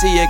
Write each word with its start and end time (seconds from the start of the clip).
See 0.00 0.18
you. 0.18 0.29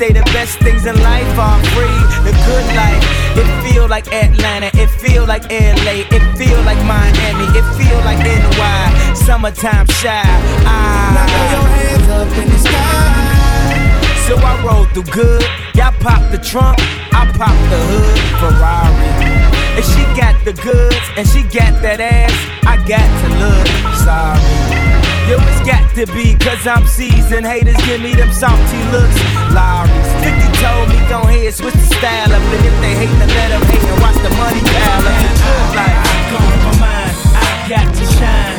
say 0.00 0.12
the 0.12 0.24
best 0.32 0.58
things 0.60 0.86
in 0.86 0.96
life 1.02 1.38
are 1.38 1.60
free, 1.76 2.00
the 2.24 2.32
good 2.48 2.66
life. 2.72 3.04
It 3.36 3.48
feel 3.62 3.86
like 3.86 4.06
Atlanta, 4.10 4.70
it 4.72 4.88
feel 4.88 5.26
like 5.26 5.44
LA, 5.52 6.08
it 6.16 6.24
feel 6.40 6.56
like 6.62 6.80
Miami, 6.88 7.46
it 7.52 7.66
feel 7.76 8.00
like 8.08 8.16
NY. 8.24 9.14
Summertime 9.26 9.86
shy. 10.00 10.24
Ah. 10.64 11.12
Now 11.16 11.28
your 11.52 11.66
hands 11.76 12.08
up 12.18 12.32
in 12.40 12.48
the 12.48 12.60
sky. 12.66 13.12
So 14.26 14.32
I 14.40 14.52
roll 14.64 14.86
through 14.86 15.12
good. 15.12 15.44
Y'all 15.74 15.92
pop 16.00 16.22
the 16.32 16.38
trunk, 16.38 16.78
I 17.12 17.30
pop 17.36 17.56
the 17.68 17.80
hood. 17.90 18.18
Ferrari. 18.40 19.10
And 19.76 19.84
she 19.84 20.02
got 20.18 20.34
the 20.46 20.54
goods, 20.64 21.06
and 21.18 21.28
she 21.28 21.42
got 21.42 21.76
that 21.84 22.00
ass. 22.00 22.36
I 22.64 22.76
got 22.88 23.08
to 23.20 23.28
look 23.42 23.68
sorry. 24.06 24.99
Yo, 25.30 25.36
it's 25.46 25.62
got 25.64 25.86
to 25.94 26.06
be, 26.12 26.34
cause 26.34 26.66
I'm 26.66 26.84
seasoned. 26.88 27.46
Haters 27.46 27.76
give 27.86 28.00
me 28.00 28.16
them 28.16 28.32
salty 28.32 28.82
looks. 28.90 29.14
Lawry's 29.54 30.10
50 30.26 30.58
told 30.58 30.88
me, 30.88 30.98
go 31.06 31.22
ahead, 31.22 31.54
switch 31.54 31.74
the 31.74 31.86
style 31.86 32.32
up. 32.32 32.42
And 32.42 32.66
if 32.66 32.74
they 32.82 32.94
hate, 32.98 33.14
then 33.14 33.28
let 33.28 33.50
them 33.50 33.62
hate 33.62 33.78
and 33.78 34.00
watch 34.02 34.18
the 34.26 34.30
money 34.34 34.58
pile 34.58 35.06
up. 35.06 35.22
Like, 35.78 35.94
I 35.94 36.18
come 36.34 36.50
from 36.66 36.80
mine, 36.82 37.14
I 37.38 37.66
got 37.68 37.94
to 37.94 38.04
shine. 38.18 38.49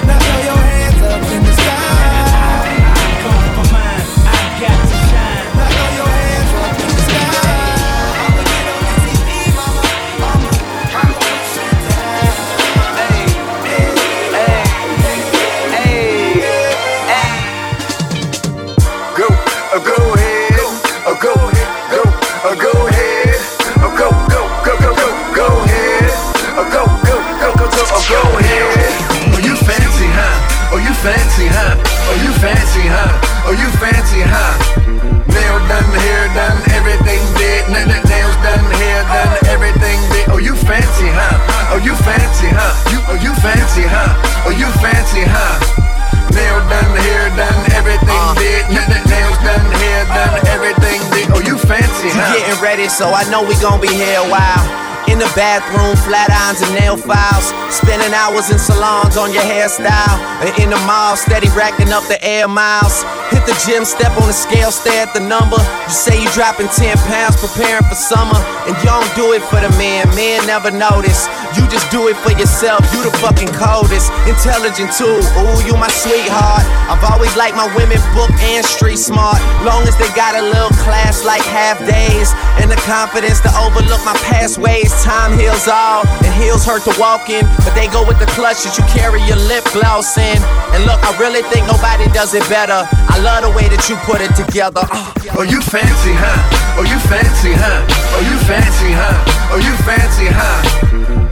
know 53.32 53.42
we 53.48 53.56
gon' 53.64 53.80
be 53.80 53.88
here 53.88 54.20
a 54.20 54.28
while. 54.28 54.68
In 55.08 55.18
the 55.18 55.32
bathroom, 55.34 55.96
flat 56.04 56.30
irons 56.30 56.62
and 56.62 56.76
nail 56.76 57.00
files. 57.00 57.56
Spending 57.72 58.14
hours 58.14 58.52
in 58.52 58.60
salons 58.60 59.16
on 59.16 59.32
your 59.32 59.42
hairstyle. 59.42 60.20
In 60.60 60.70
the 60.70 60.80
mall, 60.84 61.16
steady 61.16 61.48
racking 61.56 61.96
up 61.96 62.04
the 62.12 62.20
air 62.24 62.48
miles. 62.48 63.04
Hit 63.32 63.48
the 63.48 63.56
gym, 63.66 63.86
step 63.88 64.12
on 64.20 64.28
the 64.28 64.36
scale, 64.36 64.72
stare 64.72 65.08
at 65.08 65.14
the 65.16 65.24
number. 65.24 65.58
You 65.92 66.00
say 66.00 66.24
you 66.24 66.32
dropping 66.32 66.72
10 66.72 66.96
pounds 67.04 67.36
preparing 67.36 67.84
for 67.84 68.00
summer, 68.00 68.40
and 68.64 68.72
you 68.80 68.88
don't 68.88 69.12
do 69.12 69.36
it 69.36 69.44
for 69.52 69.60
the 69.60 69.68
man. 69.76 70.08
Man 70.16 70.40
never 70.48 70.72
notice. 70.72 71.28
You 71.52 71.68
just 71.68 71.92
do 71.92 72.08
it 72.08 72.16
for 72.24 72.32
yourself. 72.32 72.80
You 72.96 73.04
the 73.04 73.12
fucking 73.20 73.52
coldest. 73.52 74.08
Intelligent 74.24 74.96
too. 74.96 75.20
Ooh, 75.20 75.60
you 75.68 75.76
my 75.76 75.92
sweetheart. 75.92 76.64
I've 76.88 77.04
always 77.12 77.36
liked 77.36 77.60
my 77.60 77.68
women 77.76 78.00
book 78.16 78.32
and 78.56 78.64
street 78.64 79.04
smart. 79.04 79.36
Long 79.68 79.84
as 79.84 80.00
they 80.00 80.08
got 80.16 80.40
a 80.40 80.44
little 80.48 80.72
class 80.80 81.28
like 81.28 81.44
half 81.44 81.76
days, 81.84 82.32
and 82.64 82.72
the 82.72 82.80
confidence 82.88 83.44
to 83.44 83.52
overlook 83.60 84.00
my 84.08 84.16
past 84.32 84.64
ways. 84.64 84.96
Time 85.04 85.36
heals 85.36 85.68
all, 85.68 86.08
and 86.24 86.32
heels 86.40 86.64
hurt 86.64 86.88
to 86.88 86.96
walk 87.04 87.28
in, 87.28 87.44
but 87.68 87.76
they 87.76 87.92
go 87.92 88.08
with 88.08 88.16
the 88.16 88.32
clutch 88.32 88.64
that 88.64 88.80
you 88.80 88.88
carry 88.96 89.20
your 89.28 89.44
lip 89.52 89.68
gloss 89.76 90.16
in. 90.16 90.40
And 90.72 90.88
look, 90.88 91.04
I 91.04 91.12
really 91.20 91.44
think 91.52 91.68
nobody 91.68 92.08
does 92.16 92.32
it 92.32 92.48
better. 92.48 92.88
I 93.12 93.20
love 93.20 93.44
the 93.44 93.52
way 93.52 93.68
that 93.68 93.92
you 93.92 94.00
put 94.08 94.24
it 94.24 94.32
together. 94.40 94.88
Oh, 95.36 95.44
you 95.44 95.60
fan? 95.60 95.81
fancy, 95.82 96.14
huh? 96.14 96.78
Oh, 96.78 96.84
you 96.84 97.00
fancy, 97.10 97.54
huh? 97.54 97.82
Oh, 98.14 98.22
you 98.22 98.38
fancy, 98.46 98.92
huh? 98.94 99.18
Oh, 99.52 99.58
you 99.58 99.74
fancy, 99.82 100.28
huh? 100.30 100.62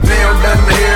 Nailed 0.02 0.42
down 0.42 0.66
the 0.66 0.74
hill. 0.74 0.89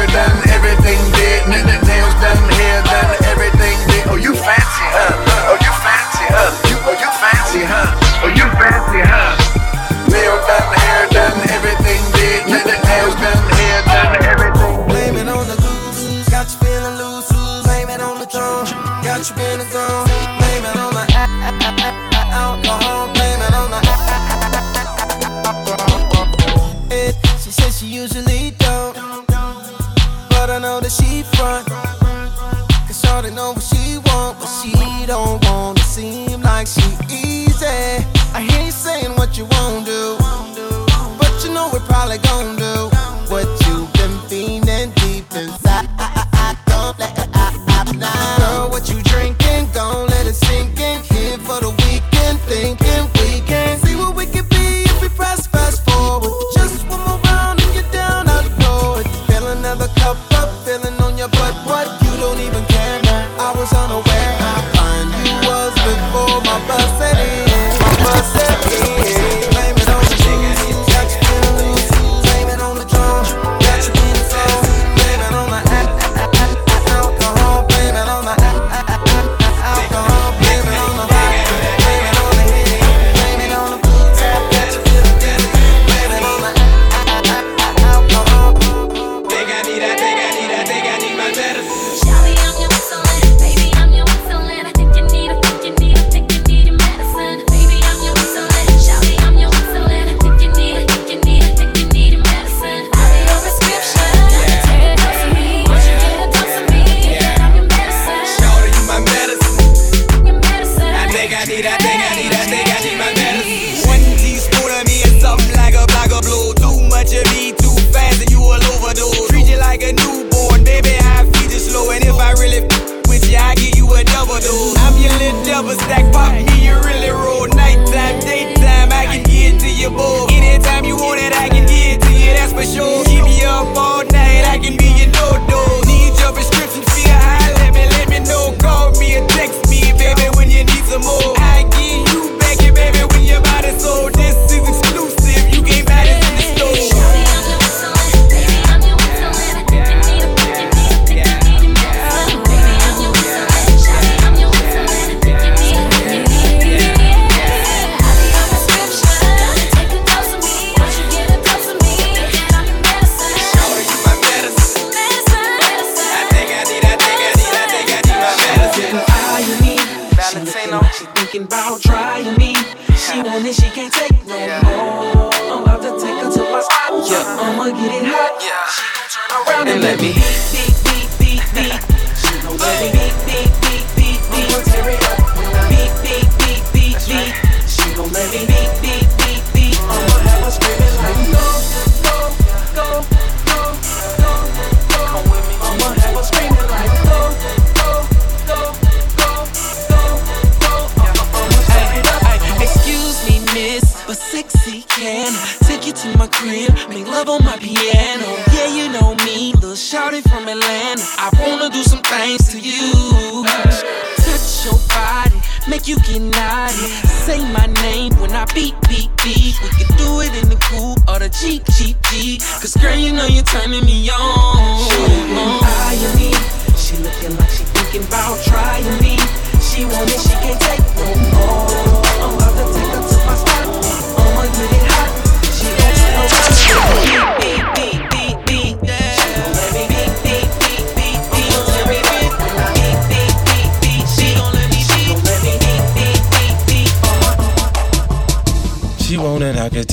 beat, 218.54 218.75
beat, 218.88 219.11
beat. 219.23 219.54
We 219.62 219.68
can 219.76 219.90
do 219.99 220.20
it 220.23 220.32
in 220.40 220.49
the 220.49 220.56
coupe 220.56 221.02
or 221.11 221.18
the 221.18 221.28
cheap, 221.28 221.62
cheap, 221.76 221.96
cheap. 222.08 222.40
Cause 222.62 222.76
girl, 222.76 222.96
you 222.96 223.12
know 223.12 223.26
you're 223.26 223.44
turning 223.44 223.84
me 223.84 223.93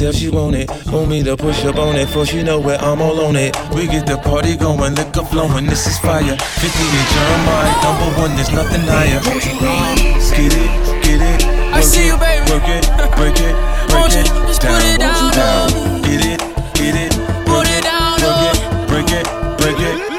Tell 0.01 0.11
she 0.11 0.29
want 0.29 0.55
it. 0.55 0.67
Want 0.87 1.09
me 1.09 1.21
to 1.21 1.37
push 1.37 1.63
up 1.63 1.75
on 1.75 1.95
it, 1.95 2.09
for 2.09 2.25
she 2.25 2.41
know 2.41 2.59
where 2.59 2.79
I'm 2.81 2.99
all 3.03 3.21
on 3.21 3.35
it. 3.35 3.55
We 3.69 3.85
get 3.85 4.07
the 4.07 4.17
party 4.17 4.57
going, 4.57 4.95
liquor 4.95 5.23
flowing, 5.23 5.67
this 5.67 5.85
is 5.85 5.99
fire. 5.99 6.23
50 6.23 6.33
and 6.33 7.07
Jeremih, 7.13 7.83
number 7.85 8.09
one, 8.19 8.35
there's 8.35 8.49
nothing 8.49 8.81
higher. 8.81 9.21
Get 9.21 10.57
it, 10.57 11.03
get 11.05 11.21
it. 11.21 11.45
Work 11.45 11.75
I 11.75 11.81
see 11.81 12.01
it, 12.01 12.13
you, 12.13 12.17
baby. 12.17 12.49
Work 12.49 12.65
it, 12.65 12.89
break 13.13 13.37
it, 13.45 13.53
break 13.93 14.09
it. 14.09 14.25
Just 14.49 14.61
down, 14.63 14.81
put 14.81 14.89
it 14.89 14.99
down. 14.99 16.01
Get 16.01 16.25
it, 16.25 16.39
get 16.73 16.95
it. 16.97 17.11
Put 17.45 17.67
it 17.69 17.83
down, 17.83 18.17
it, 18.17 18.25
oh. 18.25 18.85
break 18.89 19.05
it, 19.05 19.27
break 19.61 19.77
it. 19.77 20.11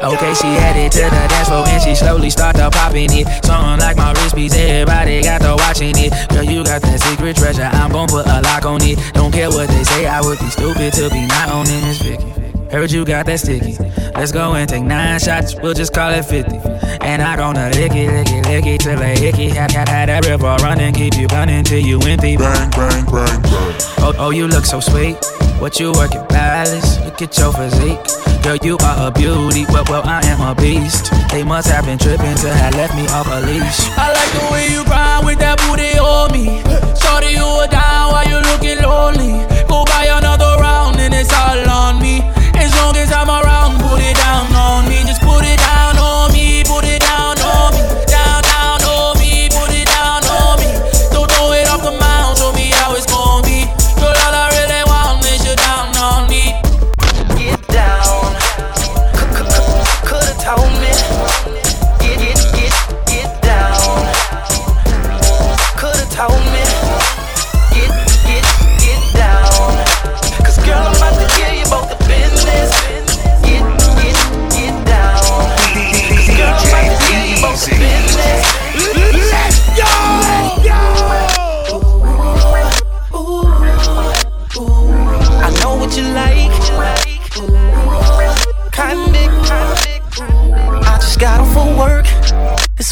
Okay, 0.00 0.32
she 0.34 0.46
headed 0.46 0.92
to 0.92 1.02
the 1.04 1.10
dance 1.28 1.48
floor 1.48 1.66
and 1.68 1.82
she 1.82 1.94
slowly 1.94 2.30
started 2.30 2.70
popping 2.72 3.12
it. 3.12 3.26
Something 3.44 3.80
like 3.84 3.96
my 3.96 4.12
wrist 4.12 4.34
beats, 4.34 4.56
everybody 4.56 5.22
got 5.22 5.42
to 5.42 5.56
watching 5.56 5.92
it. 5.98 6.10
Girl, 6.30 6.42
you 6.60 6.66
got 6.66 6.82
that 6.82 7.00
secret 7.00 7.36
treasure, 7.36 7.62
I'm 7.72 7.90
gon' 7.90 8.08
put 8.08 8.26
a 8.26 8.40
lock 8.42 8.66
on 8.66 8.82
it. 8.82 8.98
Don't 9.14 9.32
care 9.32 9.48
what 9.48 9.68
they 9.68 9.82
say, 9.84 10.06
I 10.06 10.20
would 10.20 10.38
be 10.38 10.50
stupid 10.50 10.92
to 10.94 11.08
be 11.08 11.26
not 11.26 11.48
owning 11.48 11.80
this 11.80 12.02
Vicky. 12.02 12.28
Heard 12.70 12.92
you 12.92 13.04
got 13.04 13.26
that 13.26 13.40
sticky. 13.40 13.76
Let's 14.14 14.30
go 14.30 14.54
and 14.54 14.68
take 14.68 14.84
nine 14.84 15.18
shots, 15.18 15.54
we'll 15.54 15.74
just 15.74 15.94
call 15.94 16.12
it 16.12 16.24
50. 16.24 16.56
And 17.00 17.22
I 17.22 17.36
gonna 17.36 17.70
lick 17.70 17.92
it, 17.92 18.10
lick 18.12 18.28
it, 18.28 18.46
lick 18.46 18.66
it 18.66 18.80
till 18.80 19.00
a 19.00 19.06
hickey. 19.06 19.48
Had, 19.48 19.70
had, 19.70 19.88
had 19.88 20.08
that 20.08 20.26
river 20.26 20.54
running, 20.60 20.92
keep 20.92 21.16
you 21.16 21.26
running 21.28 21.64
till 21.64 21.80
you 21.80 21.98
empty. 22.02 22.36
Bang, 22.36 22.70
bang, 22.70 23.04
bang, 23.06 23.42
bang. 23.42 23.74
Oh, 23.98 24.14
oh, 24.18 24.30
you 24.30 24.46
look 24.46 24.66
so 24.66 24.80
sweet. 24.80 25.16
What 25.60 25.78
you 25.78 25.92
working 25.92 26.24
balance? 26.28 26.98
Look 27.04 27.20
at 27.20 27.36
your 27.36 27.52
physique. 27.52 28.00
Girl, 28.42 28.56
you 28.64 28.78
are 28.80 29.08
a 29.08 29.10
beauty. 29.10 29.66
Well, 29.68 29.84
well, 29.90 30.00
I 30.06 30.24
am 30.24 30.40
a 30.40 30.54
beast. 30.54 31.12
They 31.30 31.44
must 31.44 31.68
have 31.68 31.84
been 31.84 31.98
tripping 31.98 32.34
to 32.36 32.48
have 32.48 32.74
left 32.76 32.96
me 32.96 33.06
off 33.08 33.28
a 33.28 33.44
leash. 33.44 33.80
I 33.92 34.08
like 34.08 34.32
the 34.32 34.48
way 34.50 34.72
you 34.72 34.82
grind 34.88 35.26
with 35.26 35.38
that 35.40 35.60
booty 35.60 36.00
on 36.00 36.32
me. 36.32 36.64
Shorty, 36.96 37.36
you 37.36 37.44
are 37.44 37.68
down 37.68 38.08
while 38.08 38.24
you 38.24 38.40
looking 38.40 38.80
lonely. 38.80 39.44
Go 39.68 39.84
buy 39.84 40.08
another 40.08 40.56
round 40.56 40.96
and 40.96 41.12
it's 41.12 41.28
all 41.28 41.68
on 41.68 42.00
me. 42.00 42.24
As 42.56 42.72
long 42.80 42.96
as 42.96 43.12
I'm 43.12 43.28
around, 43.28 43.84
put 43.84 44.00
it 44.00 44.16
down 44.16 44.48
on 44.56 44.88
me. 44.88 45.04
Just 45.04 45.19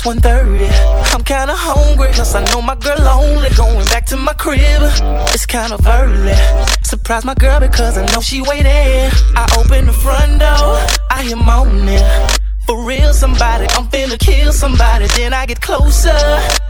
1.30. 0.09 1.13
I'm 1.13 1.23
kinda 1.23 1.55
hungry. 1.55 2.09
Plus, 2.15 2.35
I 2.35 2.43
know 2.47 2.63
my 2.63 2.75
girl 2.77 2.97
lonely. 2.99 3.51
Going 3.51 3.85
back 3.89 4.07
to 4.07 4.17
my 4.17 4.33
crib. 4.33 4.81
It's 5.35 5.45
kind 5.45 5.71
of 5.71 5.87
early. 5.87 6.33
Surprise 6.83 7.27
my 7.27 7.35
girl 7.35 7.61
because 7.61 7.99
I 7.99 8.07
know 8.15 8.23
she 8.23 8.41
waiting. 8.41 9.11
I 9.37 9.45
open 9.59 9.85
the 9.85 9.93
front 9.93 10.41
door. 10.41 10.81
I 11.11 11.25
hear 11.25 11.37
moaning. 11.37 12.38
For 12.69 12.85
real, 12.85 13.15
somebody, 13.15 13.65
I'm 13.79 13.89
finna 13.89 14.19
kill 14.19 14.53
somebody. 14.53 15.07
Then 15.17 15.33
I 15.33 15.47
get 15.47 15.59
closer, 15.59 16.13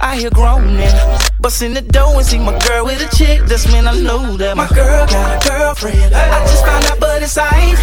I 0.00 0.14
hear 0.16 0.30
groaning. 0.30 0.94
Bust 1.40 1.60
in 1.60 1.74
the 1.74 1.82
door 1.82 2.14
and 2.14 2.24
see 2.24 2.38
my 2.38 2.56
girl 2.68 2.84
with 2.84 3.02
a 3.02 3.10
chick. 3.16 3.42
That's 3.46 3.66
when 3.66 3.88
I 3.88 3.98
know 3.98 4.36
that 4.36 4.56
my 4.56 4.68
girl 4.68 5.06
got 5.08 5.44
a 5.44 5.48
girlfriend. 5.48 6.14
I 6.14 6.38
just 6.46 6.64
found 6.64 6.84
out, 6.86 7.00
but 7.00 7.20
it's 7.20 7.36
aight. 7.36 7.74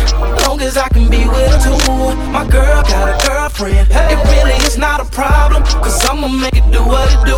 Long 0.48 0.62
as 0.62 0.78
I 0.78 0.88
can 0.88 1.10
be 1.10 1.28
with 1.28 1.44
her 1.44 1.60
too. 1.60 2.16
My 2.32 2.48
girl 2.48 2.84
got 2.84 3.04
a 3.12 3.28
girlfriend. 3.28 3.90
It 3.92 4.20
really 4.32 4.56
is 4.64 4.78
not 4.78 5.02
a 5.02 5.06
problem. 5.12 5.64
Cause 5.84 6.00
I'ma 6.06 6.30
make 6.30 6.56
it 6.56 6.72
do 6.72 6.80
what 6.88 7.12
it 7.12 7.20
do. 7.28 7.36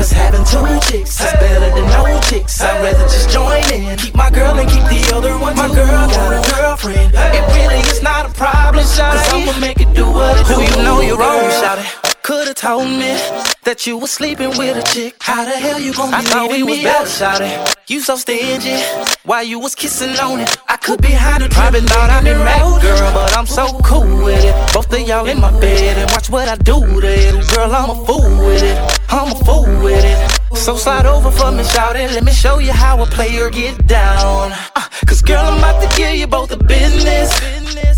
Cause 0.00 0.10
having 0.10 0.44
two 0.48 0.64
chicks 0.88 1.20
is 1.20 1.32
better 1.44 1.68
than 1.76 1.84
no 1.92 2.20
chicks. 2.22 2.58
I'd 2.62 2.80
rather 2.82 3.04
just 3.04 3.28
join 3.28 3.60
in. 3.70 3.98
Keep 3.98 4.14
my 4.14 4.30
girl 4.30 4.56
and 4.56 4.68
keep 4.70 4.84
the 4.88 5.12
other 5.14 5.36
one. 5.38 5.56
My 5.56 5.68
girl 5.68 6.08
got 6.08 6.32
a 6.32 6.40
girlfriend. 6.56 7.12
It 7.12 7.44
really 7.52 7.84
is 7.92 8.00
not 8.00 8.24
a 8.24 8.32
problem. 8.32 8.80
Cause 8.80 9.28
I'ma 9.28 9.60
make 9.60 9.80
it 9.80 9.92
do 9.92 10.05
what 10.12 10.38
it 10.38 10.46
do. 10.46 10.60
You 10.62 10.84
know 10.84 11.00
you're 11.00 11.18
wrong, 11.18 11.48
shawty. 11.50 11.84
Could've 12.22 12.56
told 12.56 12.88
me 12.88 13.14
that 13.62 13.86
you 13.86 13.96
was 13.96 14.10
sleeping 14.10 14.50
with 14.58 14.76
a 14.76 14.82
chick. 14.92 15.14
How 15.20 15.44
the 15.44 15.52
hell 15.52 15.80
you 15.80 15.94
gon' 15.94 16.10
be 16.10 16.16
I 16.16 16.22
thought 16.22 16.50
we 16.50 16.62
was 16.62 16.82
better, 16.82 17.06
shawty. 17.06 17.74
You 17.88 18.00
so 18.00 18.16
stingy. 18.16 18.82
While 19.24 19.44
you 19.44 19.60
was 19.60 19.76
kissing 19.76 20.18
on 20.18 20.40
it, 20.40 20.56
I 20.68 20.76
could 20.76 21.00
be 21.00 21.12
hiding. 21.12 21.50
Probably 21.50 21.82
thought 21.82 22.10
I'd 22.10 22.24
been 22.24 22.38
mad, 22.38 22.82
girl, 22.82 23.12
but 23.12 23.36
I'm 23.36 23.46
so 23.46 23.78
cool 23.84 24.24
with 24.24 24.44
it. 24.44 24.54
Both 24.74 24.92
of 24.92 25.00
y'all 25.06 25.26
in 25.26 25.40
my 25.40 25.52
bed 25.60 25.98
and 25.98 26.10
watch 26.10 26.28
what 26.28 26.48
I 26.48 26.56
do 26.56 27.00
to 27.00 27.06
it. 27.06 27.54
Girl, 27.54 27.72
I'm 27.72 27.90
a 27.90 27.94
fool 28.04 28.46
with 28.46 28.62
it. 28.62 29.00
I'm 29.08 29.30
a 29.30 29.44
fool 29.44 29.84
with 29.84 30.04
it. 30.04 30.35
So 30.54 30.76
slide 30.76 31.06
over 31.06 31.30
for 31.30 31.50
me, 31.50 31.64
shout 31.64 31.96
it. 31.96 32.10
Let 32.12 32.24
me 32.24 32.32
show 32.32 32.58
you 32.58 32.72
how 32.72 33.02
a 33.02 33.06
player 33.06 33.50
get 33.50 33.86
down. 33.86 34.52
Uh, 34.74 34.82
Cause 35.06 35.22
girl, 35.22 35.44
I'm 35.44 35.58
about 35.58 35.82
to 35.82 35.88
give 35.96 36.14
you 36.14 36.26
both 36.26 36.50
the 36.50 36.56
business. 36.56 37.30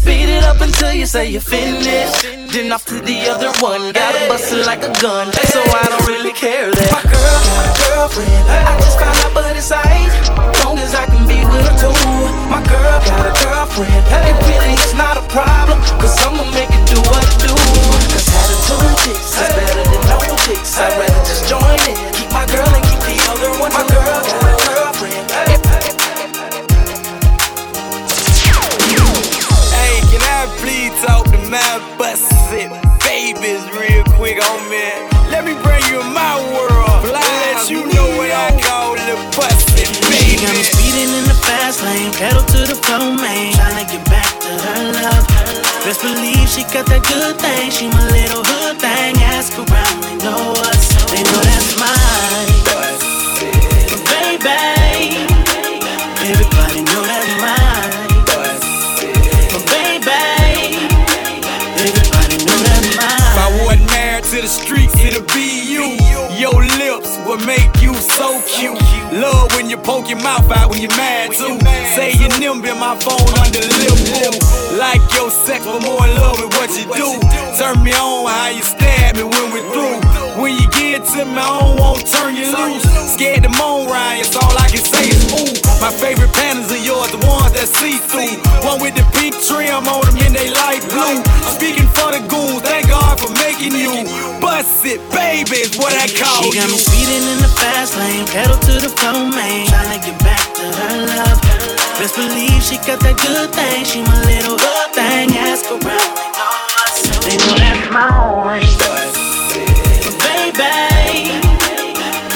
Beat 0.04 0.28
it 0.28 0.44
up 0.44 0.60
until 0.60 0.92
you 0.92 1.06
say 1.06 1.28
you're 1.28 1.40
finished. 1.40 2.22
Then 2.52 2.72
off 2.72 2.86
to 2.86 3.00
the 3.00 3.28
other 3.28 3.52
one. 3.60 3.92
Gotta 3.92 4.28
bust 4.28 4.52
it 4.52 4.64
like 4.64 4.82
a 4.82 4.92
gun. 5.00 5.32
So 5.52 5.60
I 5.60 5.84
don't 5.92 6.06
really 6.06 6.32
care 6.32 6.70
that. 6.72 6.90
My 6.92 7.04
girl 7.04 7.40
a 7.60 7.72
girlfriend. 7.84 8.44
I 8.48 8.76
just 8.80 8.98
found 8.98 9.16
out, 9.20 9.32
but 9.34 9.56
it's 9.56 9.70
aight. 9.70 10.12
Long 10.64 10.78
as 10.78 10.94
I 10.94 11.04
can 11.04 11.28
be 11.28 11.44
with 11.44 11.64
her 11.68 11.76
too. 11.76 11.92
My 12.48 12.64
girl 12.64 12.96
got 13.04 13.28
a 13.28 13.34
girlfriend. 13.44 14.04
It 14.24 14.36
really 14.48 14.72
is 14.72 14.94
not 14.96 15.20
a 15.20 15.24
problem. 15.28 15.76
Cause 16.00 16.16
I'ma 16.24 16.48
make 16.56 16.72
it 16.72 16.84
do 16.88 16.96
what 17.12 17.20
it 17.20 17.36
do. 17.44 17.52
Cause 18.12 18.28
two 18.64 18.80
chicks 19.04 19.36
is 19.36 19.48
better 19.52 19.84
than 19.84 20.02
no 20.08 20.18
chicks. 20.48 20.80
I'd 20.80 20.96
rather 20.96 21.22
just 21.28 21.44
join 21.44 21.80
in. 21.92 22.17
Keep 22.38 22.46
my 22.46 22.54
girl 22.54 22.70
and 22.70 22.84
keep 22.86 23.02
the 23.02 23.18
other 23.34 23.50
one. 23.58 23.72
My 23.74 23.82
girl 23.90 24.22
got 24.22 24.46
a 24.46 24.54
girlfriend. 24.70 25.26
Hey, 29.74 29.98
can 30.06 30.22
I 30.22 30.46
please 30.62 30.94
talk 31.02 31.26
to 31.34 31.38
my 31.50 31.58
busted 31.98 32.70
babies 33.02 33.66
real 33.74 34.04
quick 34.14 34.38
oh 34.38 34.54
on 34.54 34.70
me? 34.70 34.86
Let 35.34 35.42
me 35.42 35.58
bring 35.66 35.82
you 35.90 35.98
in 35.98 36.12
my 36.14 36.38
world. 36.54 37.10
Let 37.10 37.68
you 37.68 37.82
know 37.90 38.06
what 38.14 38.30
I 38.30 38.54
call 38.62 38.94
the 38.94 39.18
busted 39.34 39.90
She 40.06 40.38
got 40.38 40.54
me 40.54 40.62
speeding 40.62 41.10
in 41.10 41.24
the 41.26 41.34
fast 41.42 41.82
lane, 41.82 42.12
pedal 42.12 42.44
to 42.54 42.70
the 42.70 42.78
floor, 42.78 43.18
man. 43.18 43.50
Tryna 43.58 43.90
get 43.90 44.04
back 44.06 44.30
to 44.46 44.50
her 44.54 44.92
love. 45.02 45.26
Best 45.82 46.02
believe 46.02 46.48
she 46.48 46.62
got 46.70 46.86
that 46.86 47.02
good 47.02 47.34
thing. 47.42 47.72
She 47.72 47.88
my 47.90 48.06
little 48.14 48.44
hood 48.46 48.78
thing. 48.78 49.18
Ask 49.26 49.58
around, 49.58 50.02
they 50.06 50.14
know 50.22 50.54
us. 50.70 50.86
They 51.10 51.22
know 51.24 51.42
that's 51.42 51.74
mine. 51.80 52.07
So 68.18 68.42
cute. 68.50 68.74
Love 69.14 69.54
when 69.54 69.70
you 69.70 69.78
poke 69.78 70.10
your 70.10 70.18
mouth 70.18 70.50
out 70.50 70.70
when 70.70 70.82
you're 70.82 70.98
mad 70.98 71.30
too. 71.30 71.54
Say 71.94 72.18
your 72.18 72.34
nimble 72.42 72.66
in 72.66 72.78
my 72.78 72.98
phone 72.98 73.30
under 73.38 73.62
lip. 73.62 74.34
Like 74.74 75.02
your 75.14 75.30
sex, 75.30 75.64
but 75.64 75.80
more 75.86 76.02
in 76.02 76.12
love 76.18 76.36
with 76.42 76.50
what 76.58 76.68
you 76.74 76.84
do. 76.90 77.08
Turn 77.54 77.78
me 77.86 77.94
on 77.94 78.26
how 78.26 78.50
you 78.50 78.62
stab 78.62 79.16
me 79.16 79.22
when 79.22 79.46
we're 79.54 79.70
through. 79.70 80.02
When 80.42 80.52
you 80.58 80.66
get 80.74 81.06
to 81.14 81.24
me, 81.24 81.38
I 81.38 81.62
don't 81.62 81.78
want 81.78 82.02
to 82.02 82.06
turn 82.10 82.34
you 82.34 82.50
loose. 82.50 82.82
Scared 83.14 83.42
to 83.46 83.50
moan, 83.54 83.86
Ryan, 83.86 84.20
it's 84.20 84.34
all 84.34 84.54
I 84.58 84.66
can 84.66 84.82
say 84.82 85.14
is 85.14 85.22
ooh. 85.34 85.54
My 85.80 85.94
favorite 85.94 86.34
panties 86.34 86.70
are 86.74 86.82
yours, 86.82 87.10
the 87.14 87.22
ones 87.22 87.54
that 87.54 87.70
see 87.70 88.02
through. 88.10 88.34
One 88.66 88.82
with 88.82 88.98
the 88.98 89.06
pink 89.14 89.34
trim 89.46 89.86
on 89.86 90.02
them 90.10 90.18
and 90.26 90.34
they 90.34 90.50
light 90.50 90.82
blue. 90.90 91.22
Speaking 91.54 91.86
for 91.94 92.10
the 92.10 92.22
goons, 92.26 92.62
thank 92.66 92.90
God 92.90 93.14
for 93.18 93.30
making 93.38 93.78
you. 93.78 94.06
Bust 94.42 94.67
it, 94.84 95.00
baby, 95.10 95.64
is 95.64 95.76
what 95.76 95.94
I 95.94 96.06
call 96.06 96.42
She 96.50 96.58
got 96.58 96.68
me 96.68 96.76
you. 96.76 96.86
speeding 96.86 97.24
in 97.24 97.38
the 97.42 97.50
fast 97.58 97.96
lane, 97.98 98.26
pedal 98.26 98.58
to 98.58 98.74
the 98.78 98.90
floor, 98.90 99.26
man. 99.30 99.66
Tryna 99.66 99.98
get 100.04 100.18
back 100.20 100.44
to 100.58 100.64
her 100.66 100.96
love. 101.06 101.38
Best 101.98 102.14
believe 102.14 102.62
she 102.62 102.76
got 102.86 103.00
that 103.00 103.16
good 103.18 103.50
thing. 103.50 103.84
She 103.84 104.02
my 104.02 104.18
little 104.26 104.58
hood 104.58 104.90
thing. 104.94 105.34
Ask 105.38 105.66
around, 105.70 105.82
they 105.82 106.30
know 106.36 106.54
us. 106.84 106.94
They 107.26 107.36
know 107.38 107.56
that's 107.58 107.90
mine. 107.90 108.18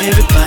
Baby, 0.03 0.42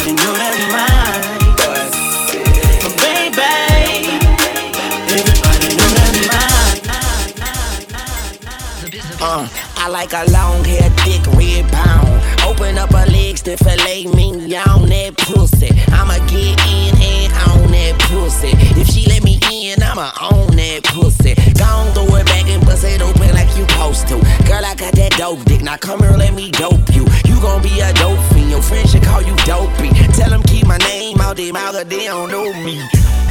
I 9.85 9.87
like 9.87 10.13
a 10.13 10.25
long 10.31 10.63
hair, 10.63 10.89
thick 11.05 11.21
red 11.37 11.71
pound. 11.71 12.09
Open 12.43 12.79
up 12.79 12.91
her 12.91 13.05
legs 13.05 13.43
to 13.43 13.55
fillet 13.55 14.07
me 14.07 14.31
on 14.55 14.89
that 14.89 15.13
pussy. 15.15 15.69
I'ma 15.93 16.17
get 16.25 16.57
in 16.65 16.95
and 16.97 17.31
on 17.47 17.71
that 17.71 17.95
pussy. 18.09 18.49
If 18.81 18.87
she 18.87 19.05
let 19.07 19.23
me. 19.23 19.24
I'ma 19.95 20.11
own 20.27 20.51
that 20.59 20.83
pussy. 20.91 21.39
Gone 21.55 21.87
throw 21.95 22.19
it 22.19 22.27
back 22.27 22.51
and 22.51 22.59
bust 22.67 22.83
it 22.83 22.99
open 22.99 23.31
like 23.31 23.47
you 23.55 23.63
supposed 23.63 24.11
to. 24.11 24.19
Girl, 24.43 24.59
I 24.59 24.75
got 24.75 24.91
that 24.91 25.15
dope 25.15 25.39
dick. 25.45 25.63
Now 25.63 25.77
come 25.77 26.03
here, 26.03 26.11
let 26.19 26.33
me 26.35 26.51
dope 26.51 26.91
you. 26.91 27.07
You 27.23 27.39
gon' 27.39 27.63
be 27.63 27.79
a 27.79 27.95
dope 27.95 28.19
fiend. 28.35 28.51
Your 28.51 28.61
friends 28.61 28.91
should 28.91 29.07
call 29.07 29.23
you 29.23 29.31
dopey. 29.47 29.95
Tell 30.11 30.27
them 30.29 30.43
keep 30.43 30.67
my 30.67 30.75
name 30.91 31.21
out 31.21 31.37
their 31.37 31.53
mouth, 31.53 31.79
cause 31.79 31.87
they 31.87 32.11
don't 32.11 32.27
know 32.27 32.51
me. 32.59 32.75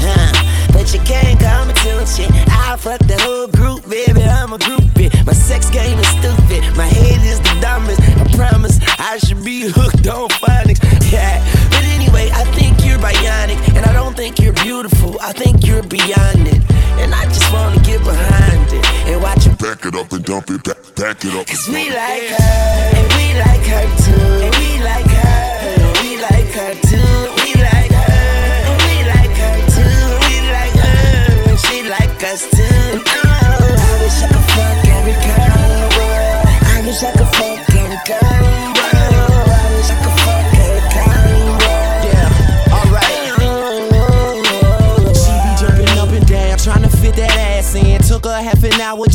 Huh. 0.00 0.32
But 0.72 0.88
you 0.96 1.00
can't 1.04 1.36
come 1.36 1.68
me 1.68 2.06
shit. 2.08 2.32
I 2.48 2.80
fuck 2.80 3.04
the 3.04 3.20
whole 3.20 3.48
group, 3.52 3.84
baby. 3.84 4.24
I'm 4.24 4.54
a 4.54 4.56
groupie. 4.56 5.12
My 5.28 5.36
sex 5.36 5.68
game 5.68 5.98
is 6.00 6.08
stupid. 6.16 6.64
My 6.80 6.88
head 6.88 7.20
is 7.28 7.44
the 7.44 7.60
dumbest. 7.60 8.00
I 8.00 8.24
promise 8.40 8.80
I 8.96 9.18
should 9.18 9.44
be 9.44 9.68
hooked 9.68 10.08
on 10.08 10.32
phonics. 10.40 10.80
Yeah. 11.12 11.44
But 11.68 11.84
anyway, 11.84 12.30
I 12.32 12.42
think 12.56 12.63
bionic. 13.04 13.60
And 13.76 13.84
I 13.84 13.92
don't 13.92 14.16
think 14.16 14.40
you're 14.40 14.58
beautiful. 14.64 15.20
I 15.20 15.32
think 15.32 15.66
you're 15.66 15.82
beyond 15.82 16.48
it. 16.48 16.62
And 17.02 17.14
I 17.14 17.24
just 17.26 17.52
wanna 17.52 17.80
get 17.82 18.00
behind 18.02 18.72
it 18.72 18.84
and 19.08 19.22
watch 19.22 19.44
you 19.46 19.52
Back 19.56 19.84
it 19.84 19.94
up 19.94 20.10
and 20.12 20.24
dump 20.24 20.50
it, 20.50 20.62
back, 20.64 20.80
back 20.96 21.24
it 21.24 21.34
up. 21.34 21.46
Cause 21.46 21.68
we 21.68 21.90
like 21.90 22.28
her, 22.36 22.52
and 22.98 23.08
we 23.18 23.26
like 23.44 23.64
her 23.72 23.86
too. 24.04 24.26
And 24.44 24.54
we 24.60 24.70
like 24.90 25.10
her, 25.20 25.36
and 25.68 25.92
we 26.02 26.10
like 26.28 26.50
her 26.58 26.74
too. 26.88 27.33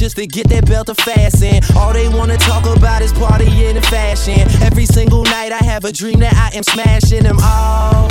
Just 0.09 0.17
to 0.17 0.25
get 0.25 0.49
that 0.49 0.65
belt 0.65 0.87
to 0.87 0.95
fasten. 0.95 1.61
All 1.77 1.93
they 1.93 2.09
wanna 2.09 2.35
talk 2.37 2.65
about 2.65 3.03
is 3.03 3.13
partying 3.13 3.75
and 3.75 3.85
fashion. 3.85 4.39
Every 4.63 4.85
single 4.85 5.23
night 5.23 5.51
I 5.51 5.63
have 5.63 5.85
a 5.85 5.91
dream 5.91 6.19
that 6.21 6.33
I 6.33 6.57
am 6.57 6.63
smashing 6.63 7.23
them 7.23 7.37
all. 7.39 8.09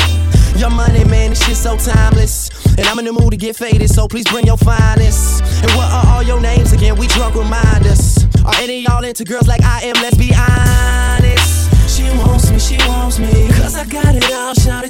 Your 0.56 0.70
money, 0.70 1.04
man, 1.04 1.30
this 1.30 1.44
shit 1.44 1.56
so 1.56 1.76
timeless. 1.76 2.50
And 2.78 2.86
I'm 2.86 3.00
in 3.00 3.04
the 3.04 3.12
mood 3.12 3.32
to 3.32 3.36
get 3.36 3.56
faded, 3.56 3.90
so 3.90 4.06
please 4.06 4.26
bring 4.26 4.46
your 4.46 4.58
finest. 4.58 5.42
And 5.42 5.70
what 5.72 5.90
are 5.90 6.06
all 6.14 6.22
your 6.22 6.40
names 6.40 6.72
again? 6.72 6.94
We 6.94 7.08
drunk 7.08 7.34
reminders. 7.34 8.24
Are 8.44 8.54
any 8.62 8.80
y'all 8.80 9.02
into 9.02 9.24
girls 9.24 9.48
like 9.48 9.62
I 9.62 9.82
am? 9.82 9.94
Let's 9.94 10.16
be 10.16 10.32
honest. 10.34 10.77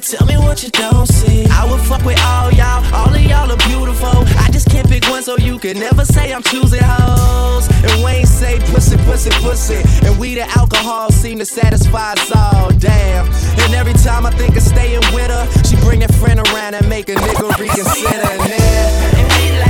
Tell 0.08 0.26
me 0.26 0.38
what 0.38 0.62
you 0.62 0.70
don't 0.70 1.04
see. 1.04 1.44
I 1.50 1.70
would 1.70 1.82
fuck 1.82 2.02
with 2.02 2.18
all 2.24 2.50
y'all, 2.52 2.82
all 2.94 3.14
of 3.14 3.20
y'all 3.20 3.52
are 3.52 3.68
beautiful. 3.68 4.24
I 4.40 4.48
just 4.50 4.70
can't 4.70 4.88
pick 4.88 5.04
one, 5.10 5.22
so 5.22 5.36
you 5.36 5.58
can 5.58 5.78
never 5.78 6.02
say 6.02 6.32
I'm 6.32 6.42
choosing 6.42 6.80
hoes. 6.82 7.68
And 7.84 8.02
Wayne 8.02 8.24
say 8.24 8.58
pussy, 8.72 8.96
pussy, 9.04 9.28
pussy. 9.44 9.82
And 10.06 10.18
we 10.18 10.34
the 10.34 10.48
alcohol 10.56 11.10
seem 11.10 11.38
to 11.40 11.44
satisfy 11.44 12.12
us 12.12 12.32
all, 12.34 12.70
damn. 12.78 13.26
And 13.60 13.74
every 13.74 13.92
time 13.92 14.24
I 14.24 14.30
think 14.30 14.56
of 14.56 14.62
staying 14.62 15.04
with 15.12 15.28
her, 15.28 15.46
she 15.64 15.76
bring 15.84 16.02
a 16.02 16.08
friend 16.08 16.40
around 16.40 16.72
and 16.72 16.88
make 16.88 17.10
a 17.10 17.14
nigga 17.14 17.58
reconsider. 17.58 18.32
And 18.32 19.28
we 19.36 19.60
like 19.60 19.67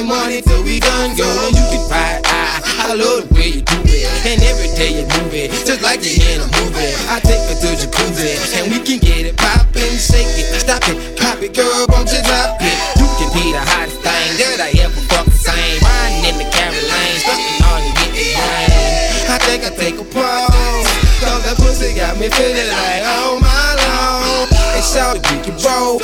motherfucking 0.00 0.08
money 0.08 0.42
till 0.42 0.62
we 0.64 0.80
done. 0.80 1.10
And 1.10 1.56
you 1.56 1.64
can 1.70 1.90
ride, 1.90 2.22
I, 2.24 2.90
I 2.90 2.94
love 2.94 3.28
the 3.28 3.34
way 3.34 3.48
you 3.48 3.62
do 3.62 3.78
it, 3.84 4.08
and 4.26 4.42
every 4.42 4.68
day 4.76 5.00
you 5.00 5.04
move 5.20 5.34
it, 5.34 5.50
just 5.66 5.82
like 5.82 6.00
you're 6.02 6.20
in 6.30 6.40
a 6.40 6.48
movie. 6.60 6.92
I 7.08 7.20
take 7.20 7.40
her 7.48 7.56
to 7.60 7.68
jacuzzi, 7.76 8.36
and 8.60 8.72
we 8.72 8.80
can 8.80 8.98
get 8.98 9.26
it 9.26 9.36
poppin', 9.36 9.98
shake 9.98 10.28
it, 10.38 10.46
stop 10.60 10.82
it, 10.88 10.96
pop 11.18 11.42
it, 11.42 11.54
girl, 11.54 11.86
won't 11.88 12.10
you 12.12 12.22
drop 12.24 12.56
it? 12.60 12.76
You 12.96 13.08
can 13.18 13.30
be 13.32 13.52
the 13.52 13.60
hottest 13.60 14.00
thing 14.00 14.28
that 14.40 14.60
I 14.60 14.70
ever 14.80 15.00
fucking 15.08 15.32
seen. 15.32 15.80
Riding 15.82 16.24
in 16.28 16.34
the 16.40 16.48
Carolines, 16.48 17.22
fucking 17.24 17.64
on 17.68 17.80
you 17.84 17.92
getting 18.00 18.36
rain. 18.36 19.30
I 19.30 19.38
think 19.46 19.64
I 19.64 19.70
take 19.70 19.98
a 19.98 20.04
pause. 20.04 20.88
Cause 21.20 21.44
that 21.44 21.56
pussy 21.60 21.94
got 21.94 22.16
me 22.18 22.30
feeling 22.32 22.68
like, 22.72 23.02
oh 23.04 23.38
my 23.38 23.68
lord. 23.76 24.48
And 24.74 24.84
shout 24.84 25.20
it, 25.20 25.24
we 25.30 25.36
can 25.44 25.56
roll. 25.60 26.00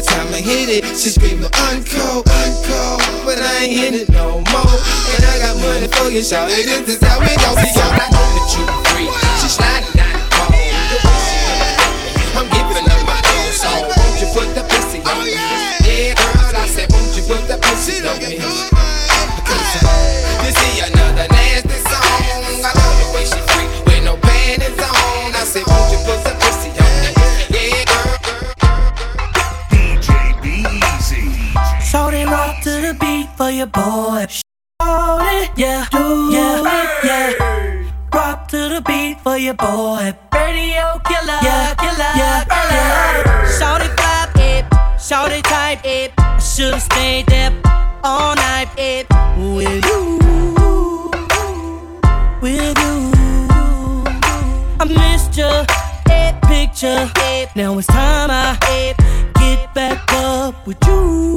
Every 0.00 0.14
time 0.14 0.34
I 0.34 0.40
hit 0.40 0.68
it, 0.68 0.84
she 0.96 1.10
screaming, 1.10 1.44
uncle, 1.44 2.24
uncle. 2.24 2.96
But 3.24 3.38
I 3.38 3.64
ain't 3.64 3.76
hit 3.76 3.94
it 3.94 4.08
no 4.08 4.40
more. 4.52 4.76
And 5.12 5.24
I 5.24 5.38
got 5.38 5.56
money 5.60 5.88
for 5.88 6.10
you, 6.10 6.22
shout 6.22 6.48
it. 6.50 6.86
This 6.86 6.96
is 6.96 7.02
how 7.02 7.20
we 7.20 7.28
go. 7.36 7.50
See, 7.60 7.72
girl, 7.76 7.92
I 7.92 8.08
know 8.08 8.26
that 8.32 8.48
you 8.56 8.64
free. 8.88 9.08
She 9.40 9.48
sliding 9.48 9.89
beat 33.00 33.28
for 33.36 33.50
your 33.50 33.66
boy. 33.66 34.26
Shout 34.28 35.32
it, 35.32 35.50
yeah, 35.56 35.86
do 35.90 36.30
yeah, 36.30 37.00
yeah. 37.04 37.90
Rock 38.14 38.48
to 38.48 38.68
the 38.68 38.82
beat 38.86 39.20
for 39.20 39.36
your 39.36 39.54
boy. 39.54 40.14
Radio 40.32 41.00
killer, 41.08 41.38
yeah, 41.42 41.74
killer, 41.74 42.12
yeah, 42.20 42.44
yeah. 42.70 43.58
Shout 43.58 43.82
it 43.82 43.96
clap 43.96 44.36
it, 44.36 44.64
shout 45.00 45.32
it 45.32 45.44
tight 45.44 45.80
it. 45.84 46.12
I 46.18 46.38
should've 46.38 46.82
stayed 46.82 47.26
there 47.26 47.52
all 48.02 48.34
night 48.34 48.68
it 48.78 49.06
with 49.36 49.84
you, 49.86 50.18
with 52.40 52.78
you. 52.78 53.12
I 54.80 54.84
missed 54.84 55.36
you, 55.36 55.46
a 55.46 56.40
picture. 56.46 57.10
Now 57.56 57.78
it's 57.78 57.86
time 57.88 58.30
I 58.30 58.56
get 59.38 59.74
back 59.74 60.12
up 60.14 60.66
with 60.66 60.78
you, 60.86 61.34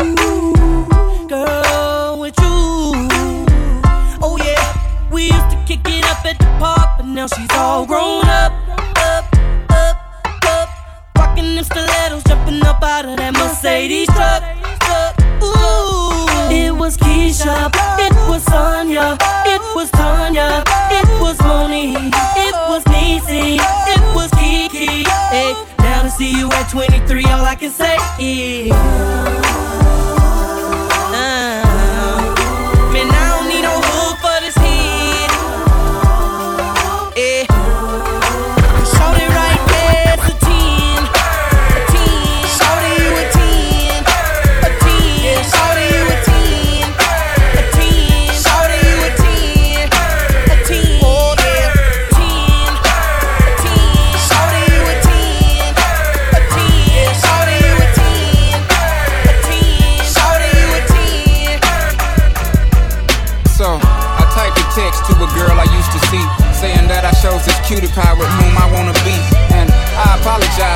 girl, 1.34 2.20
with 2.20 2.38
you. 2.40 3.10
Oh 4.22 4.38
yeah, 4.46 5.10
we 5.12 5.24
used 5.24 5.50
to 5.50 5.58
kick 5.66 5.82
it 5.86 6.06
up 6.06 6.24
at 6.26 6.38
the 6.38 6.46
park, 6.60 6.90
but 6.98 7.08
now 7.08 7.28
she's 7.28 7.50
all 7.54 7.86
grown 7.86 8.26
up, 8.26 8.54
up, 8.98 9.26
up, 9.70 9.98
up. 10.46 10.70
Rocking 11.18 11.56
them 11.56 11.64
stilettos, 11.64 12.24
jumping 12.26 12.64
up 12.66 12.84
out 12.84 13.06
of 13.06 13.18
that 13.18 13.34
Mercedes 13.34 14.08
truck. 14.14 14.44
Ooh, 15.42 16.54
it 16.54 16.72
was 16.72 16.98
Keisha, 16.98 17.72
it 18.06 18.14
was 18.30 18.44
Sonya, 18.44 19.18
it 19.54 19.62
was 19.76 19.90
Tanya, 19.92 20.64
it 20.92 21.08
was 21.20 21.42
Moni, 21.42 21.96
it 22.46 22.56
was 22.70 22.84
Niecy, 22.94 23.58
it 23.94 24.04
was 24.16 24.30
Kiki. 24.38 25.04
Hey, 25.34 25.56
now 25.80 26.04
to 26.04 26.12
see 26.12 26.38
you 26.38 26.52
at 26.52 26.70
23, 26.70 27.26
all 27.26 27.46
I 27.46 27.56
can 27.56 27.72
say 27.72 27.98
is. 28.20 29.83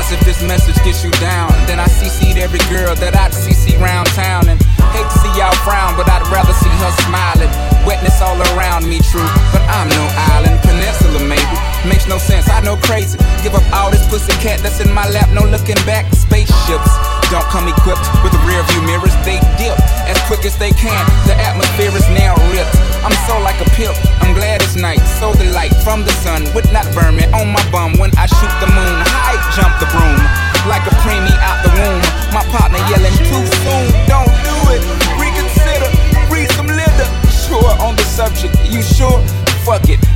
Cause 0.08 0.16
if 0.16 0.24
this 0.24 0.40
message 0.40 0.80
gets 0.88 1.04
you 1.04 1.12
down, 1.20 1.52
then 1.68 1.76
I 1.76 1.84
CC'd 1.84 2.40
every 2.40 2.64
girl 2.72 2.96
that 2.96 3.12
I'd 3.12 3.28
CC 3.28 3.76
round 3.76 4.08
town. 4.16 4.48
And 4.48 4.56
hate 4.96 5.04
to 5.04 5.16
see 5.20 5.28
y'all 5.36 5.52
frown, 5.68 6.00
but 6.00 6.08
I'd 6.08 6.24
rather 6.32 6.56
see 6.56 6.72
her 6.80 6.92
smiling. 7.04 7.52
Wetness 7.84 8.16
all 8.24 8.40
around 8.56 8.88
me, 8.88 9.04
true, 9.04 9.28
but 9.52 9.60
I'm 9.68 9.84
no 9.92 10.00
island. 10.32 10.64
Peninsula, 10.64 11.20
maybe. 11.28 11.56
Makes 11.84 12.08
no 12.08 12.16
sense, 12.16 12.48
I 12.48 12.64
know 12.64 12.80
crazy. 12.88 13.20
Give 13.44 13.52
up 13.52 13.60
all 13.68 13.92
this 13.92 14.00
pussy 14.08 14.32
cat 14.40 14.64
that's 14.64 14.80
in 14.80 14.88
my 14.96 15.04
lap, 15.12 15.28
no 15.36 15.44
looking 15.44 15.76
back. 15.84 16.08
Spaceships 16.16 16.88
don't 17.28 17.44
come 17.52 17.68
equipped 17.68 18.00
with 18.24 18.32
the 18.32 18.40
rear 18.48 18.64
view 18.72 18.88
mirrors, 18.88 19.12
they 19.28 19.36
dip 19.60 19.76
as 20.08 20.16
quick 20.24 20.48
as 20.48 20.56
they 20.56 20.72
can. 20.72 21.04
The 21.28 21.36
atmosphere 21.36 21.92
is 21.92 22.08
now 22.16 22.32
ripped. 22.48 22.72
I'm 23.04 23.12
so 23.28 23.36
like 23.44 23.60
a 23.60 23.68
pimp. 23.76 23.92
Glad 24.38 24.62
it's 24.62 24.76
night. 24.76 25.02
So 25.18 25.32
the 25.34 25.50
light 25.50 25.74
from 25.82 26.04
the 26.04 26.12
sun 26.22 26.46
would 26.54 26.70
not 26.70 26.86
burn 26.94 27.16
me 27.16 27.26
on 27.34 27.50
my 27.50 27.58
bum 27.74 27.98
when 27.98 28.14
I 28.14 28.26
shoot 28.26 28.54
the 28.62 28.70
moon. 28.70 28.96
High 29.10 29.34
jump 29.50 29.74
the 29.82 29.90
broom 29.90 30.22
like 30.70 30.86
a 30.86 30.94
preemie 31.02 31.34
out 31.42 31.58
the 31.66 31.74
womb. 31.74 31.98
My 32.30 32.46
partner 32.54 32.78
yelling 32.86 33.18
too 33.26 33.42
soon. 33.66 33.90
Don't 34.06 34.30
do 34.46 34.54
it. 34.70 34.82
Reconsider. 35.18 35.90
Read 36.30 36.48
some 36.54 36.68
litter. 36.68 37.08
Sure 37.34 37.74
on 37.82 37.96
the 37.96 38.04
subject. 38.04 38.54
You 38.70 38.80
sure? 38.80 39.18
Fuck 39.66 39.88
it. 39.90 40.07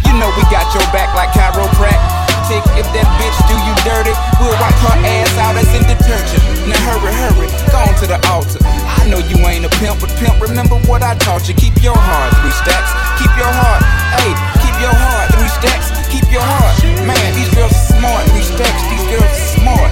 To 8.02 8.10
the 8.10 8.18
altar. 8.34 8.58
I 8.98 9.06
know 9.06 9.22
you 9.30 9.38
ain't 9.46 9.62
a 9.62 9.70
pimp, 9.78 10.02
but 10.02 10.10
pimp, 10.18 10.42
remember 10.42 10.74
what 10.90 11.06
I 11.06 11.14
taught 11.22 11.46
you. 11.46 11.54
Keep 11.54 11.86
your 11.86 11.94
heart, 11.94 12.34
three 12.42 12.50
stacks. 12.50 12.90
Keep 13.22 13.30
your 13.38 13.46
heart, 13.46 13.82
hey, 14.18 14.34
keep 14.58 14.74
your 14.82 14.90
heart, 14.90 15.30
three 15.30 15.52
stacks. 15.62 15.94
Keep 16.10 16.26
your 16.34 16.42
heart. 16.42 16.74
Man, 17.06 17.28
these 17.38 17.50
girls 17.54 17.70
are 17.70 17.88
smart, 17.94 18.26
three 18.34 18.42
stacks. 18.42 18.82
These 18.90 19.06
girls 19.06 19.30
are 19.30 19.50
smart. 19.54 19.90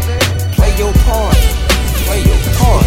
Play 0.58 0.74
your 0.74 0.90
part, 1.06 1.38
play 2.10 2.18
your 2.26 2.40
part. 2.58 2.82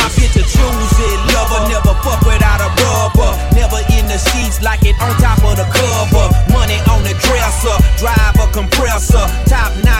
My 0.00 0.08
a 0.08 0.40
choose 0.40 0.96
it, 1.04 1.18
lover, 1.36 1.68
never 1.68 1.92
fuck 2.00 2.24
without 2.24 2.64
a 2.64 2.72
rubber. 2.80 3.36
Never 3.52 3.84
in 3.92 4.08
the 4.08 4.16
sheets 4.16 4.64
like 4.64 4.88
it 4.88 4.96
on 5.04 5.12
top 5.20 5.44
of 5.44 5.60
the 5.60 5.68
cover. 5.68 6.26
Money 6.48 6.80
on 6.88 7.04
the 7.04 7.12
dresser, 7.20 7.76
drive 8.00 8.40
a 8.40 8.48
compressor. 8.56 9.20
Top 9.44 9.76
notch 9.84 9.91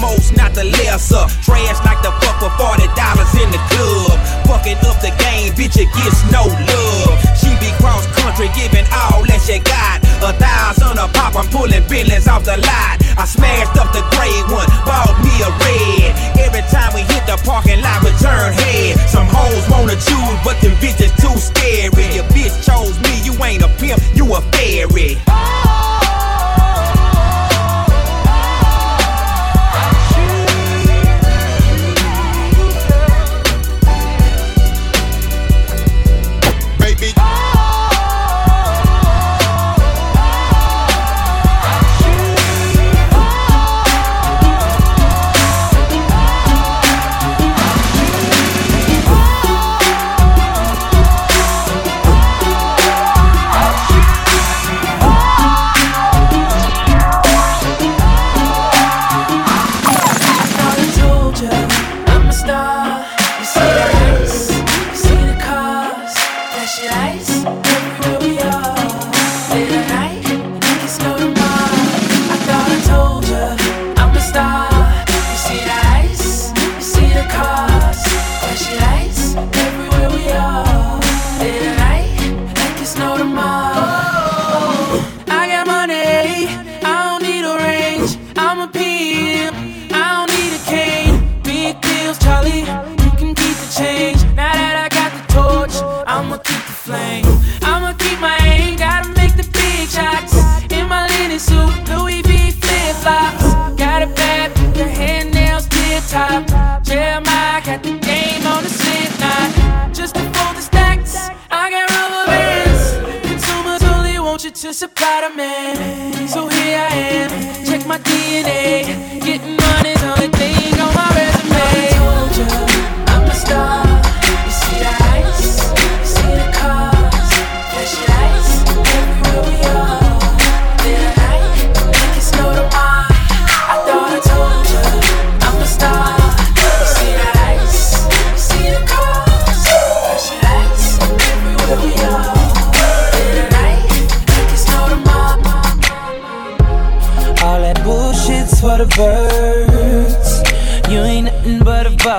most, 0.00 0.36
not 0.36 0.54
the 0.54 0.64
lesser. 0.64 1.24
Trash 1.44 1.78
like 1.84 2.00
the 2.02 2.12
fuck 2.22 2.36
for 2.40 2.52
forty 2.60 2.88
dollars 2.94 3.32
in 3.36 3.48
the 3.50 3.60
club. 3.72 4.16
Fucking 4.46 4.78
up 4.86 4.98
the 5.00 5.12
game, 5.18 5.52
bitch, 5.54 5.76
it 5.76 5.90
gets 5.96 6.20
no 6.30 6.46
love. 6.46 7.16
She 7.38 7.50
be 7.60 7.70
cross 7.80 8.06
country, 8.18 8.48
giving 8.54 8.86
all 8.92 9.24
that 9.26 9.40
she 9.42 9.58
got. 9.60 10.02
A 10.24 10.32
thousand 10.36 10.98
a 10.98 11.06
pop, 11.12 11.36
I'm 11.36 11.48
pulling 11.52 11.84
billions 11.88 12.26
off 12.26 12.44
the 12.44 12.56
lot. 12.56 12.96
I 13.16 13.24
smashed 13.24 13.76
up 13.76 13.92
the 13.92 14.04
gray 14.16 14.36
one, 14.52 14.68
bought 14.84 15.16
me 15.24 15.32
a 15.44 15.50
red. 15.50 16.12
Every 16.40 16.64
time 16.72 16.92
we 16.94 17.02
hit 17.02 17.24
the 17.26 17.36
parking 17.44 17.80
lot, 17.80 18.04
we 18.04 18.10
turn 18.20 18.52
head. 18.52 18.98
Some 19.08 19.28
hoes 19.28 19.64
wanna 19.70 19.96
choose, 19.96 20.38
but 20.44 20.60
them 20.60 20.72
bitches 20.80 21.12
too 21.20 21.36
scary. 21.36 22.06
Your 22.14 22.24
bitch 22.32 22.54
chose 22.64 22.96
me, 23.04 23.24
you 23.24 23.32
ain't 23.44 23.62
a 23.62 23.68
pimp, 23.80 24.00
you 24.14 24.24
a 24.34 24.40
fairy. 24.52 25.16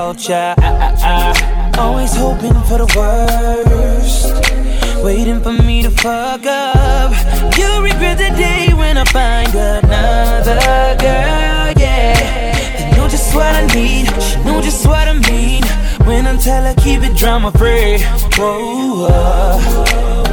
Vulture. 0.08 0.56
I, 0.58 0.70
I, 0.86 1.72
I. 1.76 1.80
Always 1.80 2.16
hoping 2.16 2.54
for 2.68 2.78
the 2.84 2.90
worst. 2.96 5.04
Waiting 5.04 5.42
for 5.42 5.52
me 5.52 5.84
to 5.84 5.92
fuck 5.92 6.46
up. 6.46 7.12
You'll 7.58 7.82
regret 7.82 8.18
the 8.18 8.32
day 8.36 8.74
when 8.74 8.98
I 8.98 9.04
find 9.06 9.50
another 9.50 10.96
girl, 11.06 11.74
yeah. 11.84 12.90
You 12.90 12.98
know 12.98 13.08
just 13.10 13.36
what 13.36 13.54
I 13.54 13.66
need, 13.76 14.06
she 14.22 14.36
know 14.46 14.62
just 14.62 14.86
what 14.88 15.08
I 15.08 15.14
mean. 15.32 15.64
When 16.08 16.26
I 16.26 16.38
tell 16.38 16.64
her 16.64 16.76
keep 16.76 17.02
it 17.04 17.16
drama 17.18 17.52
free. 17.52 18.00
Whoa, 18.38 19.10
whoa. 19.10 20.27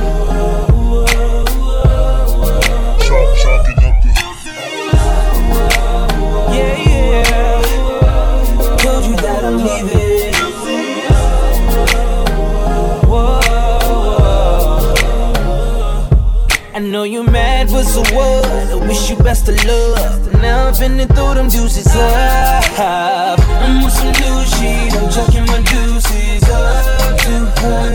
I 16.74 16.80
know 16.80 17.04
you're 17.04 17.22
mad, 17.30 17.68
but 17.70 17.84
so 17.84 18.00
what? 18.14 18.44
I 18.46 18.74
wish 18.74 19.08
you 19.08 19.16
best 19.16 19.48
of 19.48 19.56
luck. 19.64 20.32
Now 20.42 20.66
I'm 20.66 20.74
finna 20.74 21.06
throw 21.14 21.34
them 21.34 21.48
deuces 21.48 21.86
up. 21.94 22.78
I'm 22.78 23.84
with 23.84 23.92
some 23.92 24.08
new 24.08 24.38
shit. 24.54 24.92
I'm 24.94 25.08
chucking 25.10 25.46
my 25.46 25.60
deuces 25.70 26.42
up 26.50 27.18
to 27.20 27.34
her. 27.62 27.92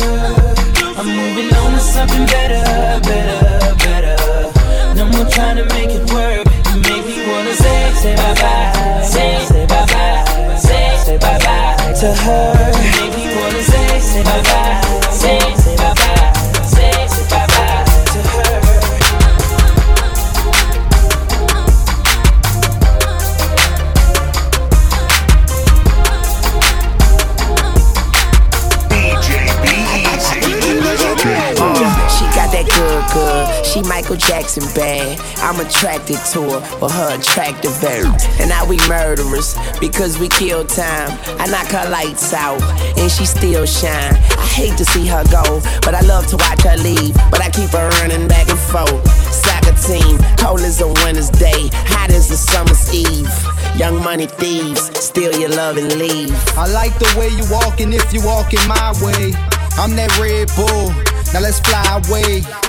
I'm 0.97 1.07
moving 1.07 1.53
on 1.55 1.73
to 1.73 1.79
something 1.79 2.25
better, 2.25 2.63
better, 3.03 3.75
better. 3.83 4.95
No 4.95 5.05
more 5.11 5.29
trying 5.29 5.57
to 5.57 5.65
make 5.75 5.89
it 5.91 6.09
work. 6.13 6.47
You 6.71 6.79
make 6.81 7.05
me 7.05 7.27
wanna 7.27 7.53
say, 7.55 7.91
say 8.01 8.15
bye 8.15 8.33
bye, 8.35 9.01
say, 9.03 9.45
say 9.45 9.65
bye 9.67 9.85
bye, 9.91 10.55
say, 10.55 10.97
say 11.03 11.17
bye 11.17 11.37
bye 11.39 11.93
to 11.99 12.13
her. 12.13 12.71
You 12.79 12.91
make 13.01 13.17
me 13.17 13.35
wanna 13.35 13.61
say, 13.63 13.99
say 13.99 14.23
bye 14.23 14.41
bye, 14.43 15.11
say, 15.11 15.39
She 33.63 33.81
Michael 33.83 34.15
Jackson 34.15 34.63
bad. 34.73 35.19
I'm 35.37 35.59
attracted 35.59 36.17
to 36.33 36.41
her 36.41 36.61
for 36.79 36.89
her 36.89 37.15
attractive 37.19 37.73
verb. 37.77 38.15
And 38.39 38.49
now 38.49 38.65
we 38.65 38.77
murderers 38.87 39.55
because 39.79 40.17
we 40.17 40.27
kill 40.27 40.65
time. 40.65 41.11
I 41.37 41.45
knock 41.47 41.67
her 41.67 41.89
lights 41.89 42.33
out 42.33 42.61
and 42.97 43.11
she 43.11 43.25
still 43.25 43.65
shine. 43.65 44.15
I 44.15 44.47
hate 44.47 44.77
to 44.77 44.85
see 44.85 45.05
her 45.07 45.23
go, 45.31 45.61
but 45.81 45.93
I 45.93 46.01
love 46.01 46.27
to 46.27 46.37
watch 46.37 46.63
her 46.63 46.77
leave. 46.77 47.13
But 47.29 47.41
I 47.41 47.49
keep 47.49 47.69
her 47.71 47.89
running 48.01 48.27
back 48.27 48.49
and 48.49 48.59
forth. 48.59 49.05
Soccer 49.31 49.77
team, 49.85 50.17
cold 50.37 50.61
as 50.61 50.81
a 50.81 50.87
winter's 50.87 51.29
day, 51.29 51.69
hot 51.93 52.11
as 52.11 52.31
a 52.31 52.37
summer's 52.37 52.93
eve. 52.93 53.29
Young 53.77 54.01
money 54.03 54.25
thieves, 54.25 54.81
steal 54.99 55.33
your 55.39 55.49
love 55.49 55.77
and 55.77 55.93
leave. 55.99 56.33
I 56.57 56.67
like 56.67 56.97
the 56.99 57.13
way 57.17 57.29
you 57.29 57.45
walking 57.51 57.93
if 57.93 58.13
you 58.13 58.25
walking 58.25 58.65
my 58.67 58.93
way. 59.01 59.33
I'm 59.77 59.95
that 59.95 60.11
Red 60.19 60.49
Bull. 60.57 60.91
Now 61.33 61.41
let's 61.41 61.59
fly 61.59 62.01
away. 62.03 62.68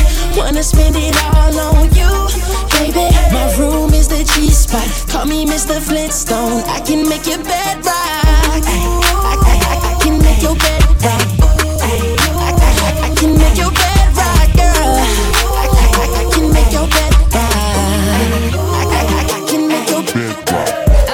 Wanna 0.35 0.63
spend 0.63 0.95
it 0.97 1.15
all 1.35 1.59
on 1.59 1.93
you, 1.93 2.27
baby. 2.79 3.09
My 3.31 3.55
room 3.57 3.93
is 3.93 4.07
the 4.07 4.23
G 4.23 4.49
spot. 4.49 4.87
Call 5.09 5.25
me 5.25 5.45
Mr. 5.45 5.79
Flintstone. 5.79 6.63
I 6.67 6.79
can 6.79 7.07
make 7.07 7.25
your 7.27 7.37
bed 7.43 7.85
rock. 7.85 7.95
I, 7.95 8.59
I, 8.63 9.35
I, 9.51 9.75
I 9.91 9.99
can 10.01 10.17
make 10.19 10.41
your 10.41 10.55
bed 10.55 10.83
rock. 11.03 11.27
I, 11.81 13.13
can 13.17 13.37
make 13.37 13.57
your 13.57 13.71
bed 13.71 14.17
rock, 14.17 14.49
girl. 14.55 14.97
I 15.63 16.25
can 16.33 16.45
make 16.53 16.71
your 16.71 16.87
bed 16.87 17.13
rock. 17.33 17.81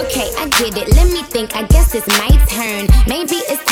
Okay, 0.06 0.28
I 0.38 0.48
get 0.58 0.78
it. 0.78 0.88
Let 0.96 1.08
me 1.12 1.24
think. 1.24 1.56
I 1.56 1.64
guess 1.64 1.94
it's 1.96 2.08
my 2.08 2.30
turn. 2.48 2.88
Maybe 3.08 3.36
it's 3.50 3.67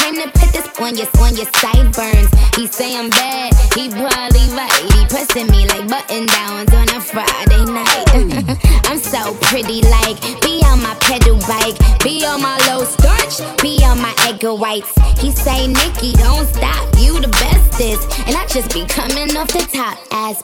on 0.85 0.95
your 0.95 1.07
on 1.19 1.35
your 1.35 1.49
sideburns. 1.55 2.29
He 2.55 2.67
say 2.67 2.95
I'm 2.95 3.09
bad. 3.09 3.53
He 3.73 3.89
probably 3.89 4.45
right. 4.53 4.83
He 4.93 5.05
pressing 5.07 5.47
me 5.49 5.67
like 5.67 5.87
button 5.89 6.27
downs 6.27 6.71
on 6.73 6.87
a 6.89 7.01
Friday 7.01 7.65
night. 7.65 8.05
I'm 8.85 8.99
so 8.99 9.33
pretty, 9.41 9.81
like 9.81 10.21
be 10.41 10.61
on 10.65 10.83
my 10.83 10.95
pedal 11.01 11.39
bike, 11.47 11.77
be 12.03 12.23
on 12.23 12.41
my 12.41 12.57
low 12.67 12.83
starch, 12.83 13.41
be 13.61 13.83
on 13.83 13.99
my 13.99 14.13
egg 14.27 14.43
whites. 14.43 14.93
He 15.19 15.31
say, 15.31 15.67
Nicki, 15.67 16.13
don't 16.13 16.47
stop. 16.53 16.85
You 16.99 17.19
the 17.19 17.29
bestest, 17.29 18.19
and 18.27 18.37
I 18.37 18.45
just 18.45 18.71
be 18.71 18.85
coming 18.85 19.35
off 19.35 19.47
the 19.47 19.67
top 19.73 19.97
as 20.11 20.43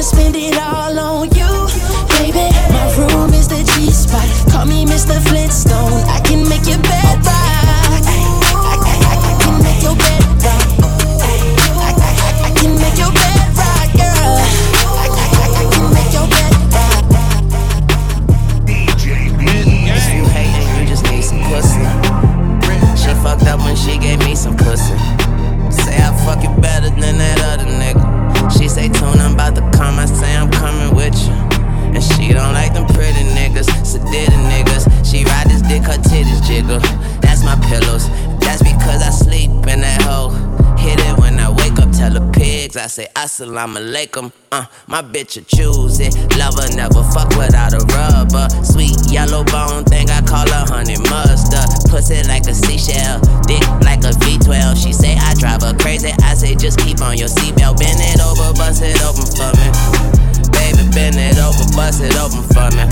baby. 0.00 0.16
Wanna 0.16 0.16
spend 0.16 0.36
it 0.36 0.56
all 0.56 0.98
on 0.98 1.28
you, 1.36 1.68
baby. 2.16 2.48
My 2.72 2.94
room 2.96 3.34
is 3.34 3.48
the 3.48 3.62
G 3.62 3.90
spot. 3.90 4.26
Call 4.50 4.66
me 4.66 4.84
Mr. 4.86 5.20
Flintstone. 5.28 6.04
I 6.08 6.20
can 6.20 6.48
make 6.48 6.66
your 6.66 6.78
bed 6.78 7.16
rock. 7.26 8.04
I, 8.04 8.16
I, 8.64 8.80
I, 8.80 9.16
I 9.20 9.36
can 9.42 9.62
make 9.62 9.82
your 9.82 9.96
bed 9.96 10.24
rock. 10.40 10.68
I, 11.20 11.92
I, 11.92 12.24
I 12.44 12.50
can 12.56 12.72
make 12.80 12.96
your 12.96 13.12
bed 13.12 13.40
rock, 13.56 13.92
girl. 13.92 14.40
I, 14.96 15.06
I, 15.20 15.48
I 15.60 15.64
can 15.72 15.86
make 15.92 16.12
your 16.16 16.28
bed 16.28 16.54
rock. 16.72 17.04
If 18.66 19.04
you 19.04 20.24
hating, 20.24 20.68
you 20.80 20.86
just 20.88 21.04
need 21.10 21.24
some 21.24 21.42
pussy. 21.44 21.84
She 22.96 23.12
fucked 23.22 23.46
up 23.46 23.60
when 23.60 23.76
she 23.76 23.98
gave 23.98 24.18
me 24.20 24.34
some 24.34 24.56
pussy. 24.56 24.96
Say 25.70 25.96
I 26.00 26.10
fuck 26.24 26.42
it 26.44 26.60
better 26.60 26.88
than 26.88 27.18
that 27.18 27.40
other 27.42 27.66
nigga. 27.66 27.99
She 28.48 28.68
say, 28.68 28.88
Tune, 28.88 29.18
I'm 29.20 29.34
about 29.34 29.54
to 29.56 29.62
come. 29.76 29.98
I 29.98 30.06
say, 30.06 30.36
I'm 30.36 30.50
coming 30.50 30.94
with 30.94 31.14
you. 31.26 31.32
And 31.94 32.02
she 32.02 32.32
don't 32.32 32.54
like 32.54 32.72
them 32.72 32.86
pretty 32.86 33.24
niggas, 33.34 33.66
sedated 33.82 34.40
niggas. 34.48 34.86
She 35.04 35.24
ride 35.24 35.48
this 35.48 35.62
dick, 35.62 35.82
her 35.82 35.98
titties 35.98 36.46
jiggle. 36.46 36.78
That's 37.20 37.42
my 37.42 37.56
pillows. 37.68 38.08
That's 38.40 38.62
because 38.62 39.02
I 39.02 39.10
sleep 39.10 39.50
in 39.50 39.80
that 39.80 40.02
hole. 40.02 40.30
Hit 40.78 40.98
it 41.00 41.18
when 41.18 41.38
I 41.38 41.50
wake 41.50 41.78
up, 41.78 41.90
tell 41.92 42.10
the 42.12 42.22
pigs. 42.32 42.76
I 42.76 42.86
say, 42.86 43.08
Assalamu 43.14 43.78
alaikum. 43.82 44.32
Uh, 44.52 44.64
my 44.86 45.02
bitch 45.02 45.36
will 45.36 45.44
choose 45.44 46.00
it. 46.00 46.14
Lover 46.38 46.66
never 46.74 47.02
fuck 47.12 47.28
without 47.36 47.74
a 47.74 47.82
rubber. 47.92 48.48
Sweet 48.64 48.96
yellow 49.10 49.44
bone 49.44 49.84
thing, 49.84 50.08
I 50.10 50.22
call 50.22 50.48
her 50.48 50.64
honey 50.70 50.96
mustard. 51.10 51.68
Pussy 51.90 52.22
like 52.28 52.46
a 52.46 52.54
seashell, 52.54 53.20
dick 53.46 53.66
like 53.82 54.00
a 54.06 54.14
V12. 54.22 54.82
She 54.82 54.92
say 54.92 55.16
I 55.18 55.34
drive 55.34 55.62
her 55.62 55.74
crazy. 55.76 56.12
I 56.22 56.34
say 56.34 56.54
just 56.54 56.78
keep 56.78 57.00
on 57.02 57.18
your 57.18 57.28
seatbelt. 57.28 57.78
Bend 57.78 58.00
it 58.00 58.19
bust 58.80 58.96
it 58.96 59.02
open 59.04 59.28
for 59.36 59.52
me. 59.60 59.68
Baby, 60.52 60.88
bend 60.92 61.16
it 61.16 61.38
over, 61.38 61.64
bust 61.76 62.00
it 62.00 62.16
open 62.16 62.42
for 62.48 62.68
me. 62.76 62.84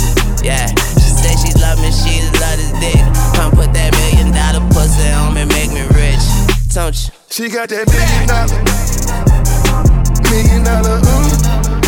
Yeah, 0.44 0.68
she 1.00 1.08
say 1.16 1.34
she 1.40 1.52
love 1.60 1.80
me, 1.80 1.90
she 1.90 2.20
love 2.40 2.60
this 2.60 2.72
dick. 2.80 3.00
Come 3.34 3.52
put 3.52 3.72
that 3.72 3.92
million 3.96 4.32
dollar 4.32 4.60
pussy 4.72 5.08
on 5.12 5.34
me, 5.34 5.44
make 5.46 5.70
me 5.72 5.82
rich. 5.96 6.20
Don't 6.74 6.94
you? 6.94 7.10
She 7.30 7.48
got 7.48 7.68
that 7.70 7.88
million 7.88 8.28
dollar, 8.28 8.60
million 10.28 10.62
dollar, 10.64 11.00
ooh, 11.00 11.32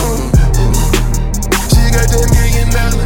ooh, 0.01 0.33
ooh. 0.61 0.75
She 1.69 1.83
got 1.93 2.09
that 2.09 2.27
million 2.33 2.69
dollar, 2.73 3.05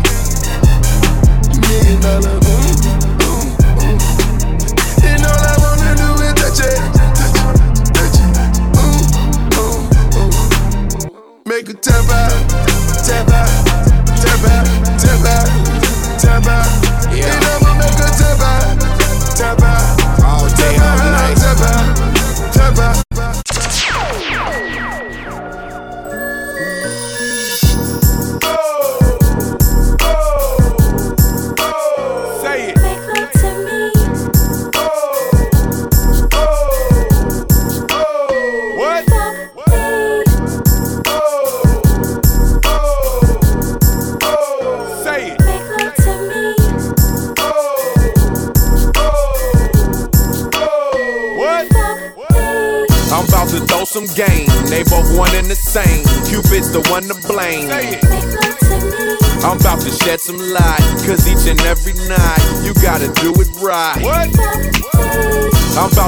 million 1.59 1.98
dollar, 2.00 2.38
ooh, 2.38 2.63
tap 16.44 16.84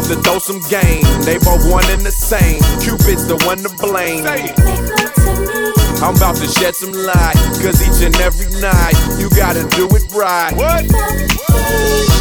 About 0.07 0.23
to 0.23 0.23
throw 0.23 0.39
some 0.39 0.61
game. 0.71 1.03
They 1.25 1.37
both 1.39 1.69
one 1.69 1.85
and 1.91 2.03
the 2.03 2.13
same. 2.13 2.63
Cupid's 2.79 3.27
the 3.27 3.43
one 3.45 3.59
to 3.59 3.71
blame. 3.83 4.23
Say 4.23 4.45
it. 4.45 6.01
I'm 6.01 6.15
about 6.15 6.37
to 6.37 6.47
shed 6.47 6.77
some 6.77 6.93
light. 6.93 7.35
Cause 7.59 7.83
each 7.83 8.07
and 8.07 8.15
every 8.23 8.47
night, 8.61 8.95
you 9.19 9.29
gotta 9.31 9.67
do 9.75 9.89
it 9.91 10.07
right. 10.15 10.55
What? 10.55 10.87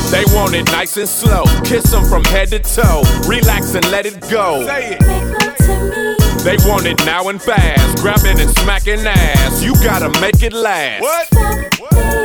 They 0.09 0.25
want 0.33 0.55
it 0.55 0.65
nice 0.71 0.97
and 0.97 1.07
slow. 1.07 1.43
Kiss 1.63 1.83
them 1.91 2.05
from 2.05 2.23
head 2.23 2.49
to 2.49 2.59
toe. 2.59 3.03
Relax 3.27 3.75
and 3.75 3.85
let 3.91 4.07
it 4.07 4.19
go. 4.31 4.65
Say 4.65 4.97
it. 4.97 6.43
They 6.43 6.57
want 6.67 6.87
it 6.87 6.97
now 7.05 7.29
and 7.29 7.39
fast. 7.39 8.01
Grabbing 8.01 8.39
and 8.39 8.49
smacking 8.57 9.05
ass. 9.05 9.61
You 9.61 9.75
gotta 9.83 10.09
make 10.19 10.41
it 10.41 10.53
last. 10.53 11.03
What? 11.03 12.24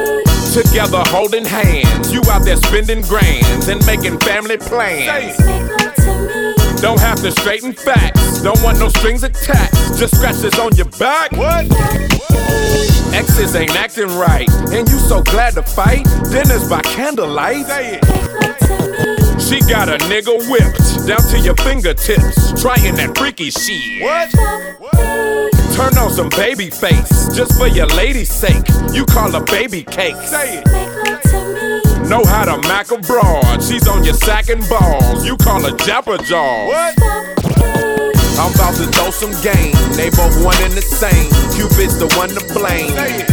Together 0.50 1.00
holding 1.06 1.44
hands, 1.44 2.12
you 2.12 2.20
out 2.28 2.44
there 2.44 2.56
spending 2.56 3.02
grands 3.02 3.68
and 3.68 3.84
making 3.86 4.18
family 4.18 4.56
plans. 4.56 5.36
Don't 6.80 6.98
have 6.98 7.20
to 7.22 7.30
straighten 7.30 7.72
facts, 7.72 8.42
don't 8.42 8.60
want 8.60 8.80
no 8.80 8.88
strings 8.88 9.22
attached, 9.22 9.96
just 9.96 10.16
scratches 10.16 10.58
on 10.58 10.74
your 10.74 10.88
back. 10.98 11.30
What? 11.32 11.66
Exes 13.14 13.54
ain't 13.54 13.76
acting 13.76 14.08
right, 14.18 14.50
and 14.72 14.88
you 14.88 14.98
so 14.98 15.22
glad 15.22 15.54
to 15.54 15.62
fight. 15.62 16.04
Dinners 16.32 16.68
by 16.68 16.82
candlelight. 16.82 17.66
She 19.40 19.60
got 19.70 19.88
a 19.88 19.98
nigga 20.10 20.36
whipped 20.50 21.06
down 21.06 21.22
to 21.30 21.38
your 21.38 21.54
fingertips, 21.56 22.60
trying 22.60 22.96
that 22.96 23.16
freaky 23.16 23.50
shit. 23.50 24.02
What? 24.02 25.59
Turn 25.80 25.96
on 25.96 26.10
some 26.10 26.28
Babyface, 26.28 27.34
just 27.34 27.58
for 27.58 27.66
your 27.66 27.86
lady's 27.86 28.30
sake. 28.30 28.68
You 28.92 29.06
call 29.06 29.32
her 29.32 29.42
baby 29.44 29.82
cake. 29.82 30.14
Say 30.28 30.60
it. 30.60 32.06
Know 32.06 32.22
how 32.22 32.44
to 32.44 32.60
mac 32.68 32.90
a 32.90 32.98
broad. 32.98 33.62
She's 33.62 33.88
on 33.88 34.04
your 34.04 34.12
sack 34.12 34.50
and 34.50 34.60
balls. 34.68 35.24
You 35.24 35.38
call 35.38 35.62
her 35.62 35.74
Japper 35.78 36.22
Jaw. 36.22 36.66
What? 36.66 37.00
I'm 38.36 38.52
about 38.52 38.76
to 38.76 38.92
throw 38.92 39.10
some 39.10 39.32
game. 39.40 39.72
They 39.96 40.10
both 40.10 40.44
one 40.44 40.60
and 40.60 40.74
the 40.74 40.84
same. 40.84 41.30
Cupid's 41.56 41.96
the 41.96 42.12
one 42.14 42.28
to 42.28 42.44
blame. 42.52 42.90
Say 42.90 43.24
it. 43.24 43.30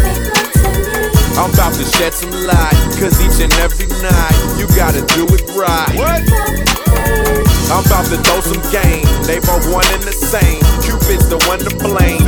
I'm 1.38 1.51
about 1.51 1.73
to 1.73 1.83
shed 1.83 2.13
some 2.13 2.31
light. 2.31 2.79
Cause 2.95 3.19
each 3.19 3.43
and 3.43 3.51
every 3.60 3.88
night, 3.99 4.55
you 4.57 4.67
gotta 4.71 5.03
do 5.15 5.27
it 5.36 5.43
right. 5.51 5.97
What? 5.99 7.46
I'm 7.69 7.84
about 7.86 8.06
to 8.08 8.17
throw 8.23 8.39
some 8.41 8.63
game. 8.71 9.03
They 9.27 9.39
both 9.39 9.67
one 9.71 9.86
and 9.91 10.03
the 10.03 10.15
same. 10.15 10.63
Cupid's 10.84 11.27
the 11.27 11.38
one 11.47 11.60
to 11.60 11.71
blame. 11.75 12.23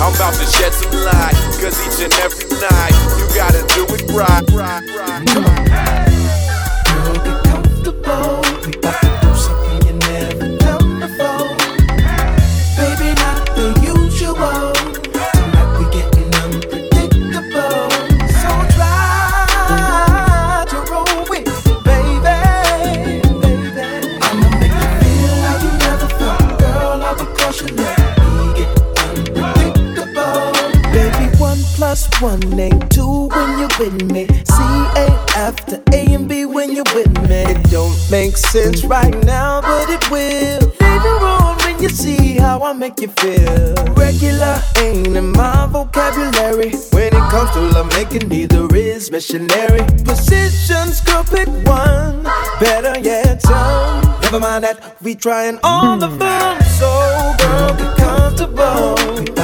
I'm 0.00 0.14
about 0.14 0.34
to 0.34 0.44
shed 0.44 0.72
some 0.72 0.92
light. 1.04 1.34
Cause 1.60 1.80
each 1.80 2.04
and 2.04 2.12
every 2.20 2.44
night, 2.60 2.94
you 3.16 3.24
gotta 3.34 3.64
do 3.74 3.86
it 3.94 4.02
right. 4.12 4.44
right, 4.52 4.84
right. 4.96 5.26
Come 5.28 6.03
with 33.84 34.10
me. 34.10 34.26
C 34.26 34.62
ain't 34.96 35.36
after 35.36 35.82
A 35.92 36.14
and 36.14 36.28
B 36.28 36.46
when 36.46 36.72
you're 36.72 36.92
with 36.94 37.12
me. 37.28 37.42
It 37.52 37.70
don't 37.70 37.96
make 38.10 38.36
sense 38.36 38.84
right 38.84 39.14
now, 39.24 39.60
but 39.60 39.90
it 39.90 40.10
will 40.10 40.60
later 40.80 41.16
on 41.24 41.56
when 41.58 41.82
you 41.82 41.88
see 41.88 42.34
how 42.34 42.62
I 42.62 42.72
make 42.72 43.00
you 43.00 43.08
feel. 43.08 43.74
Regular 43.94 44.60
ain't 44.78 45.16
in 45.16 45.32
my 45.32 45.66
vocabulary. 45.66 46.72
When 46.92 47.08
it 47.08 47.26
comes 47.30 47.50
to 47.52 47.60
love 47.60 47.88
making, 47.88 48.28
neither 48.28 48.74
is 48.74 49.10
missionary. 49.10 49.84
Positions, 50.04 51.00
girl, 51.02 51.24
pick 51.24 51.48
one. 51.66 52.22
Better 52.60 52.98
yet, 53.00 53.42
some. 53.42 54.02
Never 54.22 54.40
mind 54.40 54.64
that 54.64 54.96
we 55.02 55.14
trying 55.14 55.58
all 55.62 55.96
the 55.98 56.08
fun. 56.08 56.62
So, 56.80 57.34
girl, 57.38 57.76
get 57.76 57.96
comfortable. 57.98 59.43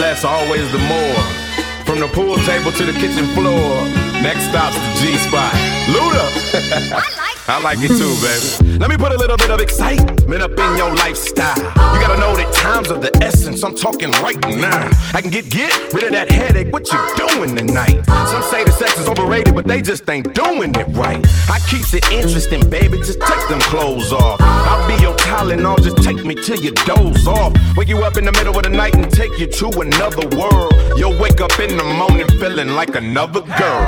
Nevertheless, 0.00 0.24
always 0.24 0.72
the 0.72 0.78
more. 0.78 1.84
From 1.84 2.00
the 2.00 2.08
pool 2.08 2.36
table 2.46 2.72
to 2.72 2.86
the 2.86 2.92
kitchen 2.94 3.26
floor. 3.34 3.84
Next 4.22 4.44
stop's 4.48 4.74
the 4.76 4.94
G 4.98 5.14
spot. 5.18 5.52
Luda. 5.92 7.16
I 7.50 7.60
like 7.60 7.78
it 7.80 7.88
too, 7.88 8.14
baby. 8.22 8.78
Let 8.78 8.90
me 8.90 8.96
put 8.96 9.10
a 9.10 9.18
little 9.18 9.36
bit 9.36 9.50
of 9.50 9.58
excitement 9.58 10.40
up 10.40 10.52
in 10.52 10.76
your 10.76 10.94
lifestyle. 10.94 11.58
You 11.58 11.98
gotta 11.98 12.20
know 12.20 12.36
that 12.36 12.54
times 12.54 12.90
of 12.90 13.02
the 13.02 13.10
essence. 13.20 13.64
I'm 13.64 13.74
talking 13.74 14.12
right 14.22 14.38
now. 14.54 14.88
I 15.12 15.20
can 15.20 15.32
get 15.32 15.50
get 15.50 15.74
rid 15.92 16.04
of 16.04 16.12
that 16.12 16.30
headache. 16.30 16.72
What 16.72 16.86
you 16.92 16.98
doing 17.16 17.56
tonight? 17.56 18.06
Some 18.30 18.44
say 18.44 18.62
the 18.62 18.70
sex 18.70 19.00
is 19.00 19.08
overrated, 19.08 19.56
but 19.56 19.66
they 19.66 19.82
just 19.82 20.08
ain't 20.08 20.32
doing 20.32 20.72
it 20.76 20.86
right. 20.94 21.26
I 21.50 21.58
keeps 21.68 21.92
it 21.92 22.08
interesting, 22.12 22.70
baby. 22.70 22.98
Just 22.98 23.20
take 23.20 23.48
them 23.48 23.58
clothes 23.62 24.12
off. 24.12 24.40
I'll 24.40 24.86
be 24.86 25.02
your 25.02 25.16
Tylenol. 25.16 25.82
Just 25.82 26.04
take 26.04 26.24
me 26.24 26.36
till 26.36 26.60
you 26.60 26.70
doze 26.86 27.26
off. 27.26 27.52
Wake 27.76 27.88
you 27.88 27.98
up 28.04 28.16
in 28.16 28.26
the 28.26 28.32
middle 28.32 28.56
of 28.56 28.62
the 28.62 28.70
night 28.70 28.94
and 28.94 29.10
take 29.10 29.36
you 29.40 29.48
to 29.48 29.66
another 29.80 30.24
world. 30.38 30.72
You'll 30.96 31.18
wake 31.18 31.40
up 31.40 31.58
in 31.58 31.76
the 31.76 31.82
morning 31.82 32.28
feeling 32.38 32.76
like 32.76 32.94
another 32.94 33.40
girl. 33.40 33.86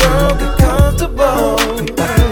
Girl, 0.00 0.36
get 0.36 0.58
comfortable. 0.58 2.23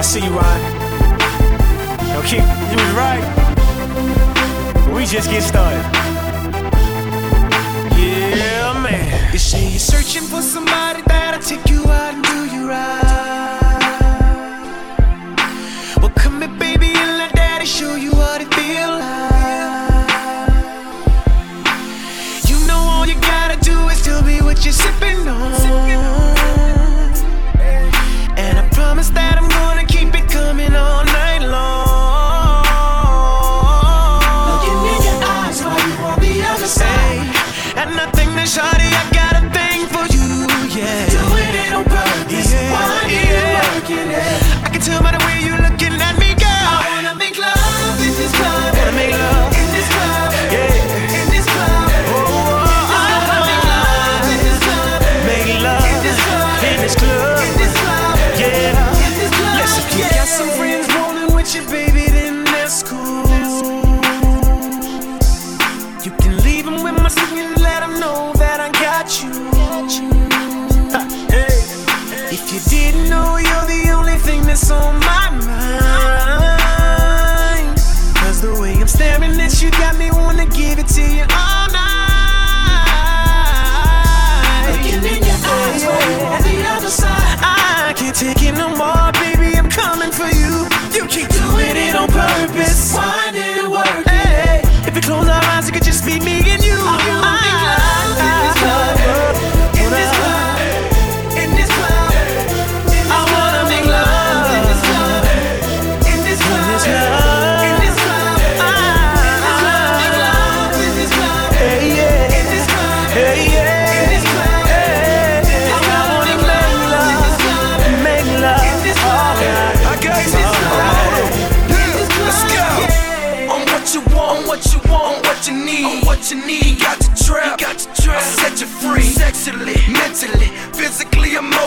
I 0.00 0.02
see 0.02 0.24
you, 0.24 0.30
Ryan. 0.30 0.62
Yo, 2.08 2.22
keep, 2.22 2.40
you 2.40 2.76
was 2.80 2.92
right. 2.96 3.22
We 4.94 5.04
just 5.04 5.28
get 5.28 5.42
started. 5.42 5.84
Yeah, 7.98 8.80
man. 8.82 9.30
You 9.30 9.38
say 9.38 9.68
you're 9.68 9.78
searching 9.78 10.22
for 10.22 10.40
somebody 10.40 11.02
that'll 11.02 11.42
take 11.42 11.68
you 11.68 11.84
out 11.84 12.14
and 12.14 12.24
do 12.24 12.46
you 12.56 12.70
right. 12.70 12.96
Well, 15.98 16.12
come 16.16 16.40
here, 16.40 16.58
baby, 16.58 16.94
and 16.96 17.18
let 17.18 17.34
daddy 17.34 17.66
show 17.66 17.94
you 17.96 18.12
what 18.12 18.40
it 18.40 18.48
feel 18.54 18.88
like. 18.88 20.08
You 22.48 22.66
know 22.66 22.78
all 22.78 23.04
you 23.06 23.20
gotta 23.20 23.60
do 23.60 23.76
is 23.90 24.00
tell 24.02 24.22
me 24.22 24.40
what 24.40 24.64
you're 24.64 24.72
sipping 24.72 25.28
on. 25.28 25.52
And 28.38 28.58
I 28.58 28.66
promise 28.72 29.10
that 29.10 29.36
I'm 29.36 29.46
gonna 29.50 29.79
coming 30.50 30.74
all 30.74 31.09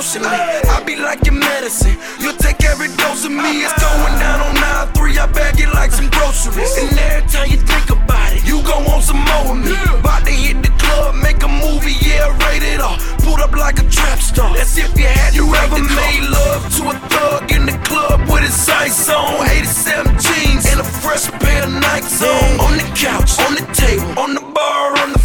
emotionally. 0.03 0.27
I 0.69 0.83
be 0.85 0.95
like 0.95 1.25
your 1.25 1.35
medicine. 1.35 1.97
You 2.19 2.33
take 2.37 2.63
every 2.63 2.87
dose 2.97 3.25
of 3.25 3.31
me. 3.31 3.63
It's 3.63 3.73
going 3.79 4.15
down 4.19 4.41
on 4.41 4.53
nine 4.55 4.87
three. 4.93 5.17
I 5.17 5.27
bag 5.27 5.59
it 5.59 5.71
like 5.73 5.91
some 5.91 6.09
groceries. 6.09 6.75
And 6.77 6.97
every 6.99 7.27
time 7.29 7.49
you 7.49 7.57
think 7.57 7.89
about 7.89 8.33
it, 8.33 8.45
you 8.45 8.61
gon' 8.63 8.85
want 8.85 9.03
some 9.03 9.23
more 9.23 9.55
of 9.55 9.57
me. 9.63 9.71
About 9.99 10.25
to 10.25 10.31
hit 10.31 10.61
the 10.61 10.71
club, 10.77 11.15
make 11.15 11.41
a 11.43 11.47
movie, 11.47 11.95
yeah, 12.03 12.27
rated 12.47 12.81
R. 12.81 12.97
Pulled 13.23 13.39
up 13.39 13.53
like 13.55 13.79
a 13.79 13.87
trap 13.89 14.19
star. 14.19 14.53
That's 14.55 14.77
if 14.77 14.91
you 14.97 15.07
had 15.07 15.35
you 15.35 15.47
ever 15.55 15.79
made 15.79 16.23
love 16.29 16.63
to 16.77 16.81
a 16.91 16.95
thug 17.07 17.51
in 17.51 17.65
the 17.65 17.77
club 17.87 18.19
with 18.29 18.43
his 18.43 18.69
ice 18.69 19.09
on, 19.09 19.47
87 19.47 20.19
jeans 20.19 20.65
and 20.71 20.81
a 20.81 20.87
fresh 21.01 21.29
pair 21.39 21.63
of 21.63 21.71
Nikes 21.71 22.19
on. 22.21 22.59
On 22.59 22.73
the 22.75 22.87
couch, 22.95 23.39
on 23.39 23.55
the 23.55 23.65
table, 23.73 24.19
on 24.19 24.33
the 24.35 24.43
bar, 24.51 24.97
on 24.99 25.13
the 25.13 25.22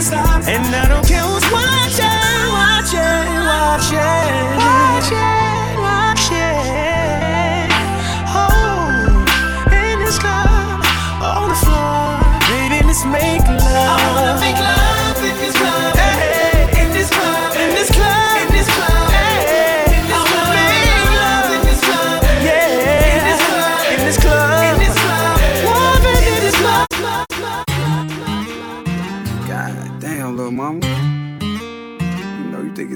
stop. 0.00 0.42
And 0.48 0.64
I 0.74 0.88
don't 0.88 1.06
care 1.06 1.20
who's 1.20 1.44
watching, 1.52 2.06
watching, 2.56 3.00
watching, 3.50 4.56
watching, 4.64 5.76
watching. 5.84 6.48
Oh, 8.32 9.24
in 9.70 9.98
this 10.00 10.18
club, 10.18 10.80
on 11.22 11.48
the 11.48 11.54
floor, 11.54 12.18
baby, 12.48 12.86
let's 12.86 13.04
make. 13.04 13.39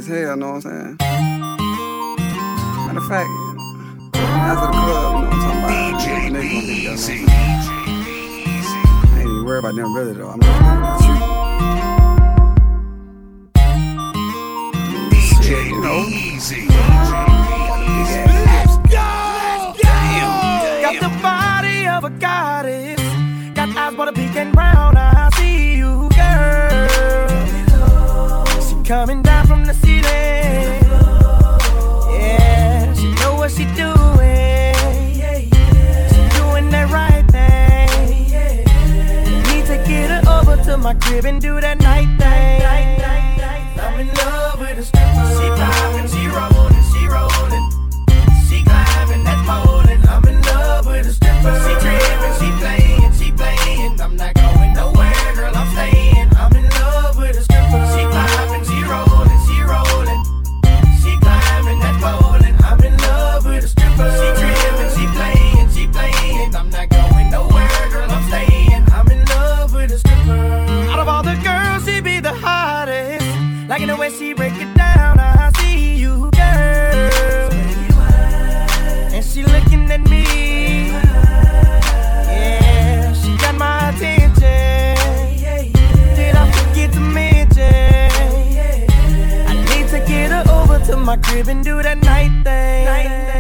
as 0.05 0.09
hell, 0.23 0.37
know 0.37 0.53
what 0.53 0.57
I'm 0.57 0.63
saying? 0.63 0.97
Matter 2.87 2.99
of 2.99 3.07
fact, 3.07 3.31
after 4.15 4.67
a 4.67 4.69
club, 4.73 5.15
you 5.15 5.21
know 5.21 5.29
what 5.29 5.33
I'm 5.33 5.41
talking 5.41 5.65
about? 5.65 6.01
DJ 6.01 6.31
niggas 6.31 7.09
I 7.09 7.11
ain't 9.19 9.29
even 9.29 9.45
worried 9.45 9.59
about 9.61 9.75
them 9.75 9.95
really 9.95 10.13
though. 10.13 10.29
I'm 10.29 10.41
just 10.41 10.63
worried 10.63 10.79
about 10.79 11.01
you. 11.01 11.15
DJ? 15.11 15.53
Easy. 16.09 16.67
Let's 18.47 18.77
go! 18.93 19.09
Got 20.83 20.97
the 21.01 21.09
body 21.23 21.87
of 21.89 22.05
a 22.05 22.11
goddess. 22.11 23.01
Got 23.55 23.69
eyes 23.77 23.95
but 23.97 24.09
a 24.09 24.13
pink 24.13 24.37
and 24.37 24.53
brown 24.53 24.97
eyes. 24.97 25.04
crib 41.15 41.27
and 41.27 41.41
do 41.41 41.61
that 41.61 41.79
night 41.79 42.14
The 73.87 73.97
way 73.97 74.11
she 74.11 74.33
break 74.33 74.55
it 74.55 74.75
down. 74.75 75.21
I 75.21 75.53
see 75.59 75.97
you, 75.97 76.31
girl. 76.33 77.53
And 79.13 79.25
she 79.25 79.45
looking 79.45 79.91
at 79.91 80.01
me. 80.09 80.25
Yeah, 82.27 83.13
she 83.13 83.37
got 83.37 83.55
my 83.57 83.91
attention. 83.91 84.97
Did 86.17 86.35
I 86.35 86.51
forget 86.51 86.93
to 86.95 87.01
mention? 87.01 88.11
I 89.49 89.53
need 89.69 89.89
to 89.89 89.99
get 90.09 90.31
her 90.33 90.45
over 90.51 90.79
to 90.87 90.97
my 90.97 91.17
crib 91.19 91.49
and 91.49 91.63
do 91.63 91.83
that 91.83 91.99
night 92.03 92.43
thing. 92.43 93.34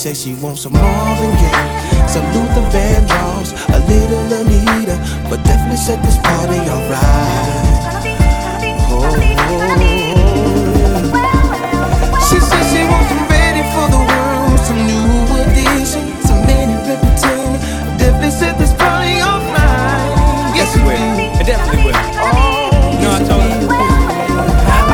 said 0.00 0.16
she 0.16 0.32
wants 0.40 0.62
some 0.62 0.72
Marvin 0.72 1.30
Gaye, 1.36 2.08
some 2.08 2.24
Luther 2.32 2.64
Vandross, 2.72 3.52
a 3.68 3.78
little 3.84 4.32
Anita, 4.32 4.96
but 5.28 5.44
definitely 5.44 5.76
set 5.76 6.02
this 6.02 6.16
party 6.24 6.56
alright. 6.72 8.08
Oh. 8.88 9.12
She 12.32 12.40
said 12.40 12.64
she 12.72 12.80
wants 12.88 13.12
some 13.12 13.28
ready 13.28 13.60
for 13.76 13.92
the 13.92 14.00
world, 14.00 14.58
some 14.64 14.80
new 14.88 15.36
edition, 15.36 16.16
some 16.24 16.40
Minnie 16.46 16.80
Riperton, 16.88 17.60
definitely 17.98 18.30
set 18.30 18.56
this 18.56 18.72
party 18.72 19.20
alright. 19.20 20.56
Yes, 20.56 20.76
it 20.76 20.82
will. 20.82 21.40
It 21.40 21.44
definitely 21.44 21.84
will. 21.84 22.00
Oh, 22.24 23.20
no, 23.28 23.36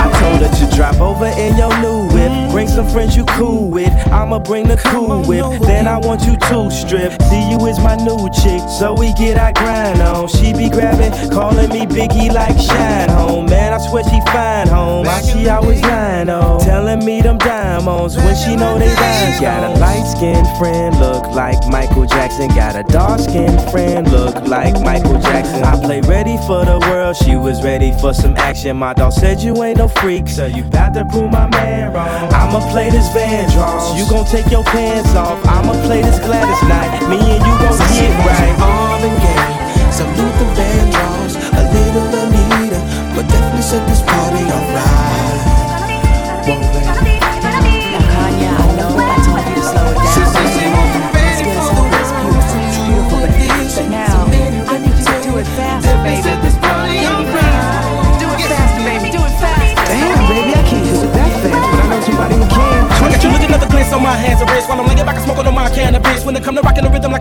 I 0.03 0.11
told 0.19 0.43
her 0.43 0.51
to 0.51 0.67
drop 0.75 0.99
over 1.01 1.27
in 1.27 1.57
your 1.57 1.71
new 1.79 2.13
whip, 2.13 2.51
bring 2.51 2.67
some 2.67 2.89
friends 2.89 3.15
you 3.15 3.25
cool 3.27 3.71
with 3.71 3.86
I'ma 4.27 4.41
bring 4.41 4.67
the 4.67 4.77
cool 4.77 5.23
whip. 5.23 5.63
Then 5.63 5.87
I 5.87 5.99
want 5.99 6.23
you 6.27 6.37
to 6.37 6.69
strip. 6.69 7.15
See 7.31 7.49
you 7.49 7.65
is 7.67 7.79
my 7.79 7.95
new 7.95 8.29
chick, 8.43 8.61
so 8.77 8.93
we 8.93 9.13
get 9.15 9.39
our 9.39 9.53
grind 9.53 10.03
on. 10.03 10.27
She 10.27 10.53
be 10.53 10.69
grabbing, 10.69 11.31
calling 11.31 11.71
me 11.71 11.87
Biggie 11.87 12.35
like 12.35 12.59
Shyne 12.59 13.09
Home. 13.09 13.47
Man, 13.47 13.73
I 13.73 13.79
swear 13.79 14.03
she 14.03 14.19
fine 14.33 14.67
home. 14.67 15.07
Why 15.07 15.23
she 15.23 15.49
always 15.49 15.81
lying 15.81 16.29
on? 16.29 16.59
Telling 16.59 17.05
me 17.05 17.23
them 17.23 17.39
diamonds 17.39 18.17
when 18.17 18.35
she 18.35 18.57
know 18.57 18.77
they. 18.81 18.91
She 18.91 19.41
got 19.41 19.63
a 19.63 19.79
light 19.79 20.03
skinned 20.11 20.49
friend, 20.59 20.99
look 20.99 21.26
like 21.37 21.69
Michael 21.69 22.07
Jackson. 22.07 22.49
Got 22.49 22.75
a 22.75 22.83
dark 22.83 23.21
skinned 23.21 23.61
friend, 23.71 24.11
look 24.11 24.35
like 24.49 24.81
Michael 24.81 25.21
Jackson. 25.21 25.63
I 25.63 25.79
play 25.79 26.01
ready 26.01 26.37
for 26.49 26.65
the 26.65 26.81
world, 26.89 27.15
she 27.15 27.37
was 27.37 27.63
ready 27.63 27.93
for 28.01 28.15
some 28.15 28.35
action. 28.37 28.77
My 28.79 28.95
dog 28.95 29.13
said 29.13 29.41
you 29.43 29.53
ain't 29.63 29.79
no 29.79 29.87
freak, 29.87 30.29
so 30.29 30.47
you 30.47 30.65
bout 30.65 30.95
to 30.95 31.05
prove 31.05 31.31
my 31.31 31.47
man 31.51 31.93
wrong. 31.93 32.33
I'ma 32.33 32.61
play 32.73 32.89
this 32.89 33.07
Vandross, 33.11 33.97
you 33.99 34.09
gon' 34.09 34.25
take 34.25 34.51
your 34.51 34.65
pants 34.65 35.15
off. 35.15 35.39
I'ma 35.47 35.75
play 35.85 36.01
this 36.01 36.19
Gladys 36.19 36.63
Knight, 36.67 37.07
me 37.11 37.21
and 37.21 37.45
you 37.45 37.55
gon' 37.61 37.79
get 37.93 38.13
right. 38.25 38.57
Marvin 38.59 39.15
Gaye, 39.21 39.93
some 39.93 40.11
Luther 40.17 40.51
Vandross, 40.57 41.37
a 41.37 41.63
little 41.69 42.09
Anita, 42.25 42.81
but 43.15 43.29
definitely 43.29 43.63
set 43.63 43.87
this 43.87 44.01
party 44.01 44.43
alright. 44.57 45.57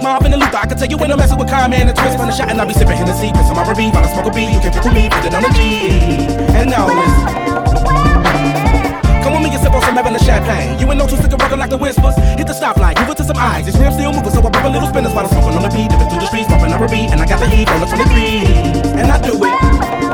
Marvin 0.06 0.34
and 0.34 0.40
Luther, 0.40 0.62
I 0.62 0.68
can 0.70 0.78
tell 0.78 0.86
you 0.86 1.02
when 1.02 1.10
I'm 1.10 1.18
messing 1.18 1.40
with 1.40 1.50
Kyle, 1.50 1.68
man, 1.68 1.90
and 1.90 1.98
twist. 1.98 2.20
Run 2.22 2.30
a 2.30 2.32
shot 2.32 2.54
and 2.54 2.62
I'll 2.62 2.70
be 2.70 2.78
sipping 2.78 2.94
Hennessy, 2.94 3.34
piss 3.34 3.50
on 3.50 3.58
my 3.58 3.66
R&B, 3.66 3.90
while 3.90 4.06
I 4.06 4.10
smoke 4.14 4.30
a. 4.30 4.38
You 4.38 4.62
can 4.62 4.70
pick 4.70 4.86
with 4.86 4.94
me, 4.94 5.10
put 5.10 5.26
it 5.26 5.34
on 5.34 5.42
the 5.42 5.50
G. 5.58 5.90
And 6.54 6.70
now 6.70 6.86
listen. 6.86 7.26
Come 9.26 9.34
with 9.34 9.42
me 9.42 9.50
and 9.50 9.58
sip 9.66 9.74
on 9.74 9.82
some 9.82 9.98
Evan 9.98 10.14
champagne. 10.22 10.78
You 10.78 10.86
ain't 10.86 11.02
no 11.02 11.10
two 11.10 11.18
stick 11.18 11.34
rockin' 11.34 11.58
like 11.58 11.74
the 11.74 11.82
whispers. 11.82 12.14
Hit 12.38 12.46
the 12.46 12.54
stoplight, 12.54 13.02
give 13.02 13.10
it 13.10 13.18
to 13.18 13.24
some 13.26 13.38
eyes. 13.38 13.66
These 13.66 13.82
rims 13.82 13.98
still 13.98 14.14
moving, 14.14 14.30
so 14.30 14.46
I 14.46 14.52
pop 14.54 14.66
a 14.66 14.70
little 14.70 14.90
spinners 14.94 15.10
while 15.10 15.26
I'm 15.26 15.34
smoking 15.34 15.58
on 15.58 15.64
the 15.66 15.74
beat. 15.74 15.90
Dipping 15.90 16.10
through 16.14 16.22
the 16.22 16.30
streets, 16.30 16.50
bumping 16.54 16.70
R&B, 16.70 17.10
and 17.10 17.18
I 17.18 17.26
got 17.26 17.42
the 17.42 17.50
heat 17.50 17.66
on 17.74 17.82
the 17.82 17.90
23. 17.90 19.02
And 19.02 19.10
I 19.10 19.18
do 19.26 19.34
it. 19.42 20.05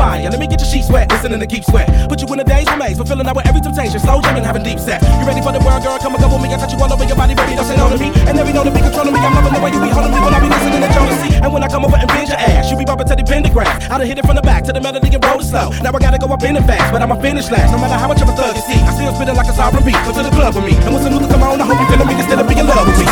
Fire. 0.00 0.24
Let 0.32 0.40
me 0.40 0.48
get 0.48 0.60
your 0.64 0.70
sheets 0.72 0.88
wet, 0.88 1.12
listening 1.12 1.40
to 1.44 1.46
keep 1.46 1.64
sweat. 1.68 1.84
Put 2.08 2.24
you 2.24 2.28
in 2.32 2.40
a 2.40 2.44
daze 2.44 2.64
remains, 2.72 2.96
fulfilling 2.96 3.28
out 3.28 3.36
with 3.36 3.44
every 3.44 3.60
temptation. 3.60 4.00
Slow 4.00 4.24
jamming, 4.24 4.44
having 4.48 4.64
deep 4.64 4.80
set. 4.80 5.04
You 5.20 5.28
ready 5.28 5.44
for 5.44 5.52
the 5.52 5.60
world, 5.60 5.84
girl? 5.84 6.00
Come 6.00 6.16
and 6.16 6.22
go 6.24 6.32
with 6.32 6.40
me. 6.40 6.48
I 6.48 6.56
got 6.56 6.72
you 6.72 6.80
all 6.80 6.88
over 6.88 7.04
your 7.04 7.20
body, 7.20 7.36
baby. 7.36 7.52
Don't 7.52 7.68
say 7.68 7.76
no 7.76 7.92
to 7.92 7.98
me. 8.00 8.08
And 8.24 8.32
every 8.40 8.56
know 8.56 8.64
to 8.64 8.72
be 8.72 8.80
controlling 8.80 9.12
me. 9.12 9.20
I'm 9.20 9.36
loving 9.36 9.52
the 9.52 9.60
way 9.60 9.70
you 9.76 9.80
be 9.84 9.92
holding 9.92 10.16
me 10.16 10.20
when 10.24 10.32
I 10.32 10.40
be 10.40 10.48
listening 10.48 10.80
to 10.80 10.90
Jodeci. 10.96 11.30
And 11.44 11.52
when 11.52 11.62
I 11.62 11.68
come 11.68 11.84
over 11.84 12.00
and 12.00 12.08
bend 12.08 12.32
your 12.32 12.40
ass, 12.40 12.72
you 12.72 12.80
be 12.80 12.88
bumping 12.88 13.08
to 13.12 13.16
the 13.20 13.24
pentagram. 13.28 13.68
I 13.92 14.00
done 14.00 14.08
hit 14.08 14.16
it 14.16 14.24
from 14.24 14.36
the 14.40 14.44
back 14.44 14.64
to 14.64 14.72
the 14.72 14.80
melody 14.80 15.12
and 15.12 15.20
roll 15.20 15.40
it 15.40 15.44
slow. 15.44 15.68
Now 15.84 15.92
I 15.92 16.00
gotta 16.00 16.16
go 16.16 16.32
up 16.32 16.42
in 16.48 16.56
it 16.56 16.64
fast, 16.64 16.88
but 16.92 17.04
I'ma 17.04 17.20
finish 17.20 17.50
last. 17.52 17.68
No 17.72 17.78
matter 17.78 18.00
how 18.00 18.08
much 18.08 18.24
of 18.24 18.28
a 18.32 18.34
thug 18.34 18.56
you 18.56 18.64
see, 18.64 18.80
I 18.80 18.96
still 18.96 19.12
spit 19.12 19.28
like 19.36 19.52
a 19.52 19.54
sovereign 19.54 19.84
beat. 19.84 20.00
Come 20.08 20.16
to 20.16 20.24
the 20.24 20.32
club 20.32 20.56
with 20.56 20.64
me. 20.64 20.74
And 20.80 20.96
when 20.96 21.02
some 21.04 21.12
Luther 21.12 21.28
come 21.28 21.44
on, 21.44 21.60
I 21.60 21.64
hope 21.68 21.76
you 21.76 21.88
feeling 21.92 22.08
me 22.08 22.16
instead 22.16 22.40
of 22.40 22.48
being 22.48 22.64
in 22.64 22.66
love 22.72 22.88
with 22.88 22.96
me. 22.96 23.04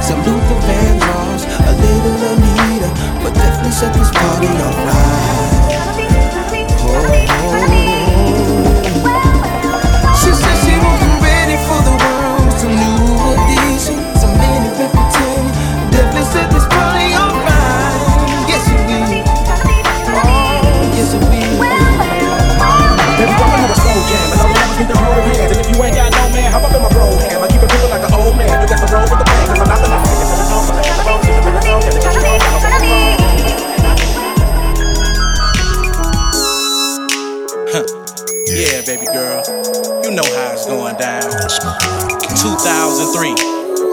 Some 0.00 0.24
Luther 0.24 0.58
Vandross, 0.64 1.44
a 1.68 1.72
little 1.76 2.16
Anita, 2.32 2.49
but 3.22 3.34
definitely 3.34 3.72
set 3.72 3.92
this 3.94 4.10
party 4.10 4.46
alright. 4.46 5.49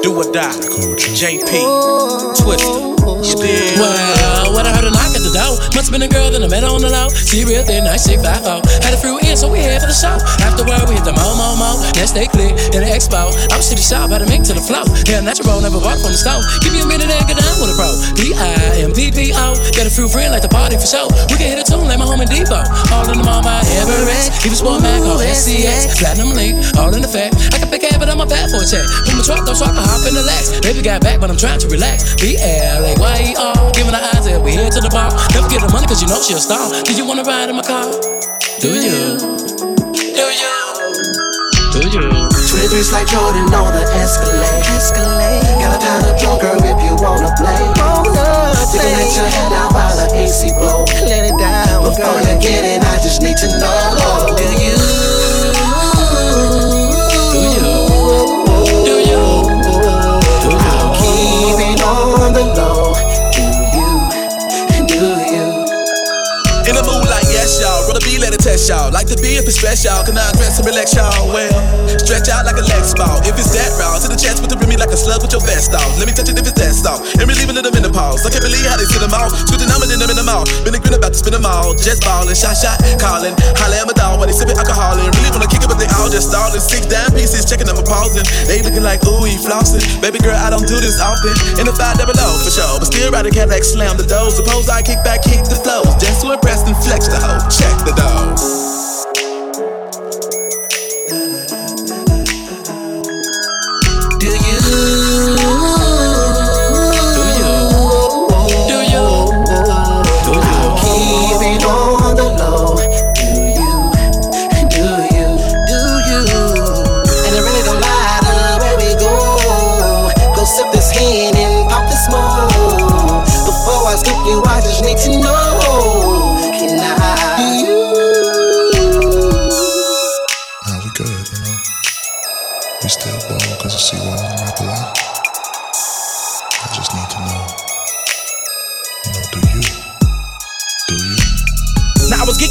Do 0.08 0.16
or 0.16 0.32
die. 0.32 0.56
JP. 1.20 1.52
Twista. 2.40 2.96
Still. 3.28 3.44
Well, 3.76 4.56
when 4.56 4.64
I 4.64 4.72
heard 4.72 4.88
a 4.88 4.92
knock 4.96 5.12
at 5.12 5.20
the 5.20 5.36
door, 5.36 5.60
must 5.76 5.92
have 5.92 5.96
been 5.96 6.08
a 6.08 6.08
girl 6.08 6.32
that 6.32 6.40
I 6.40 6.48
met 6.48 6.64
on 6.64 6.80
the 6.80 6.88
low. 6.88 7.12
See 7.12 7.44
real 7.44 7.60
thin, 7.68 7.84
nice 7.84 8.08
chick, 8.08 8.24
five 8.24 8.40
four. 8.40 8.64
Had 8.88 8.96
a 8.96 9.00
few 9.04 9.20
in, 9.20 9.36
so 9.36 9.52
we 9.52 9.60
head 9.60 9.84
for 9.84 9.92
the 9.92 9.98
show. 9.98 10.16
Afterward, 10.40 10.88
we 10.88 10.96
hit 10.96 11.04
the 11.04 11.12
mo 11.12 11.36
mo 11.36 11.60
mo. 11.60 11.76
Next 12.00 12.16
day 12.16 12.32
click 12.32 12.56
in 12.72 12.88
the 12.88 12.90
expo. 12.92 13.36
I 13.52 13.60
was 13.60 13.68
to 13.68 13.76
the 13.76 13.84
shop, 13.84 14.16
had 14.16 14.24
to 14.24 14.30
make 14.32 14.48
to 14.48 14.56
the 14.56 14.64
flow. 14.64 14.88
Yeah, 15.04 15.20
natural, 15.20 15.60
never 15.60 15.76
bought 15.84 16.00
from 16.00 16.16
the 16.16 16.20
stove. 16.20 16.40
Give 16.64 16.72
you 16.72 16.88
a 16.88 16.90
minute 16.90 17.12
and 17.12 17.28
get 17.28 17.36
down 17.36 17.56
with 17.60 17.72
a 17.72 17.76
pro. 17.76 17.92
D 18.16 18.32
I 18.32 18.80
M 18.80 18.96
P 18.96 19.12
P 19.12 19.36
O. 19.36 19.60
Got 19.76 19.88
a 19.88 19.92
few 19.92 20.08
friends 20.08 20.32
like 20.32 20.44
the 20.44 20.52
party 20.52 20.80
for 20.80 20.88
show. 20.88 21.12
We 21.28 21.36
can 21.36 21.52
hit 21.52 21.60
a 21.60 21.68
tune 21.68 21.84
like 21.84 22.00
my 22.00 22.08
home 22.08 22.24
in 22.24 22.32
Depot. 22.32 22.64
All 22.96 23.04
in 23.12 23.20
the 23.20 23.28
mall 23.28 23.44
by 23.44 23.60
Everest. 23.76 24.48
Even 24.48 24.56
Sport 24.56 24.80
Mac 24.88 25.04
on 25.04 25.20
oh, 25.20 25.36
SCX. 25.36 26.00
Platinum 26.00 26.32
Link, 26.32 26.64
all 26.80 26.96
in 26.96 27.04
effect. 27.04 27.36
I 27.52 27.60
can 27.60 27.68
a 27.98 28.00
but 28.00 28.10
I'm 28.10 28.22
a 28.22 28.28
fat 28.30 28.50
for 28.50 28.62
a 28.62 28.68
check. 28.68 28.86
Put 29.06 29.16
my 29.18 29.24
truck 29.26 29.42
though, 29.46 29.58
so 29.58 29.66
I 29.66 29.74
hop 29.74 30.06
in 30.06 30.14
the 30.14 30.22
Lex. 30.22 30.62
Baby 30.62 30.82
got 30.82 31.02
back, 31.02 31.20
but 31.20 31.30
I'm 31.30 31.38
trying 31.38 31.60
to 31.60 31.68
relax. 31.68 32.16
B 32.22 32.38
L 32.38 32.86
A 32.86 32.94
Y 32.98 33.18
E 33.22 33.36
R. 33.36 33.72
Giving 33.74 33.94
her 33.94 34.04
eyes 34.14 34.26
and 34.30 34.44
we 34.44 34.54
head 34.54 34.72
to 34.74 34.82
the 34.82 34.90
bar. 34.94 35.10
Never 35.34 35.50
get 35.50 35.62
the 35.62 35.72
money 35.74 35.88
cause 35.88 36.02
you 36.02 36.08
know 36.08 36.22
she 36.22 36.34
a 36.34 36.42
star. 36.42 36.70
Do 36.86 36.94
you 36.94 37.06
wanna 37.06 37.24
ride 37.24 37.50
in 37.50 37.56
my 37.58 37.66
car? 37.66 37.90
Do 38.62 38.70
you? 38.70 39.18
Do 40.14 40.26
you? 40.30 40.56
Do 41.74 41.82
you? 41.90 42.28
Drinks 42.68 42.92
like 42.92 43.08
Jordan 43.08 43.48
on 43.54 43.72
the 43.72 43.86
Escalade. 43.96 44.62
Escalade. 44.76 45.42
Got 45.62 45.78
a 45.78 45.80
pound 45.80 46.04
of 46.04 46.20
girl, 46.20 46.60
if 46.60 46.78
you 46.84 46.94
wanna 47.00 47.32
play. 47.40 47.56
Wanna 47.80 48.28
you 48.74 48.80
can 48.84 48.92
let 49.00 49.16
your 49.16 49.30
head 49.32 49.54
out 49.54 49.74
while 49.74 49.96
the 49.96 50.14
AC 50.14 50.52
blow. 50.60 50.84
Let 51.08 51.32
it 51.32 51.38
down. 51.40 51.84
Before 51.88 52.20
you 52.20 52.36
get 52.42 52.66
it, 52.66 52.84
I 52.84 53.00
just 53.02 53.22
need 53.22 53.38
to 53.38 53.48
know. 53.58 54.36
Do 54.36 54.44
you? 54.62 55.07
Y'all. 68.66 68.90
Like 68.90 69.06
to 69.14 69.18
be 69.22 69.38
if 69.38 69.46
it's 69.46 69.62
stress 69.62 69.86
y'all. 69.86 70.02
Can 70.02 70.18
I 70.18 70.34
dress 70.34 70.58
and 70.58 70.66
relax 70.66 70.98
y'all? 70.98 71.30
Well, 71.30 71.54
stretch 72.02 72.34
out 72.34 72.50
like 72.50 72.58
a 72.58 72.66
leg 72.66 72.82
ball. 72.98 73.22
If 73.22 73.38
it's 73.38 73.54
that 73.54 73.70
round, 73.78 74.02
to 74.02 74.10
the 74.10 74.18
chest 74.18 74.42
with 74.42 74.50
the 74.50 74.58
rim 74.58 74.74
like 74.82 74.90
a 74.90 74.98
slug 74.98 75.22
with 75.22 75.34
your 75.34 75.46
vest 75.46 75.78
off. 75.78 75.86
Let 76.02 76.10
me 76.10 76.14
touch 76.14 76.30
it 76.30 76.38
if 76.38 76.46
it's 76.46 76.58
that 76.58 76.74
soft. 76.74 77.22
And 77.22 77.30
relieve 77.30 77.50
a 77.50 77.54
little 77.54 77.70
menopause. 77.70 78.26
I 78.26 78.34
can't 78.34 78.42
believe 78.42 78.66
how 78.66 78.78
they 78.78 78.90
sit 78.90 79.02
them. 79.02 79.14
Switching 79.46 79.70
them 79.70 79.82
and 79.82 79.90
then 79.90 80.02
them 80.02 80.10
in 80.10 80.18
the 80.18 80.26
mouth. 80.26 80.50
Been 80.66 80.77
spin 81.18 81.34
them 81.34 81.46
all. 81.46 81.74
Just 81.74 82.06
ballin', 82.06 82.38
shot, 82.38 82.56
shot, 82.56 82.78
callin'. 83.02 83.34
Holla 83.58 83.82
at 83.82 83.88
my 83.90 83.96
dog 83.98 84.22
while 84.22 84.30
they 84.30 84.38
sippin' 84.38 84.56
alcohol. 84.56 84.96
And 84.96 85.10
really 85.18 85.34
wanna 85.34 85.50
kick 85.50 85.66
it, 85.66 85.70
but 85.70 85.82
they 85.82 85.90
all 85.98 86.08
just 86.08 86.30
stallin'. 86.30 86.62
Six 86.62 86.86
dime 86.86 87.12
pieces, 87.18 87.44
checking 87.44 87.66
them, 87.66 87.78
pausing. 87.84 88.26
They 88.46 88.62
lookin' 88.62 88.86
like, 88.86 89.02
ooh, 89.10 89.26
he 89.26 89.36
flossin'. 89.42 89.82
Baby 90.00 90.22
girl, 90.22 90.38
I 90.38 90.54
don't 90.54 90.68
do 90.70 90.78
this 90.78 91.02
often. 91.02 91.34
In 91.58 91.66
the 91.66 91.74
five 91.74 91.98
double 91.98 92.16
O 92.18 92.28
for 92.46 92.54
sure. 92.54 92.78
But 92.78 92.88
still 92.94 93.12
ride 93.12 93.26
a 93.26 93.32
Cadillac, 93.32 93.66
slam 93.66 93.98
the 93.98 94.06
door. 94.06 94.30
Suppose 94.30 94.70
I 94.70 94.82
kick 94.86 95.02
back, 95.04 95.26
kick 95.26 95.44
the 95.50 95.58
flows. 95.58 95.90
Just 95.98 96.22
to 96.22 96.32
impress 96.32 96.62
and 96.70 96.78
flex 96.86 97.10
the 97.10 97.18
hoe. 97.18 97.42
Check 97.50 97.76
the 97.84 97.94
door. 97.98 98.77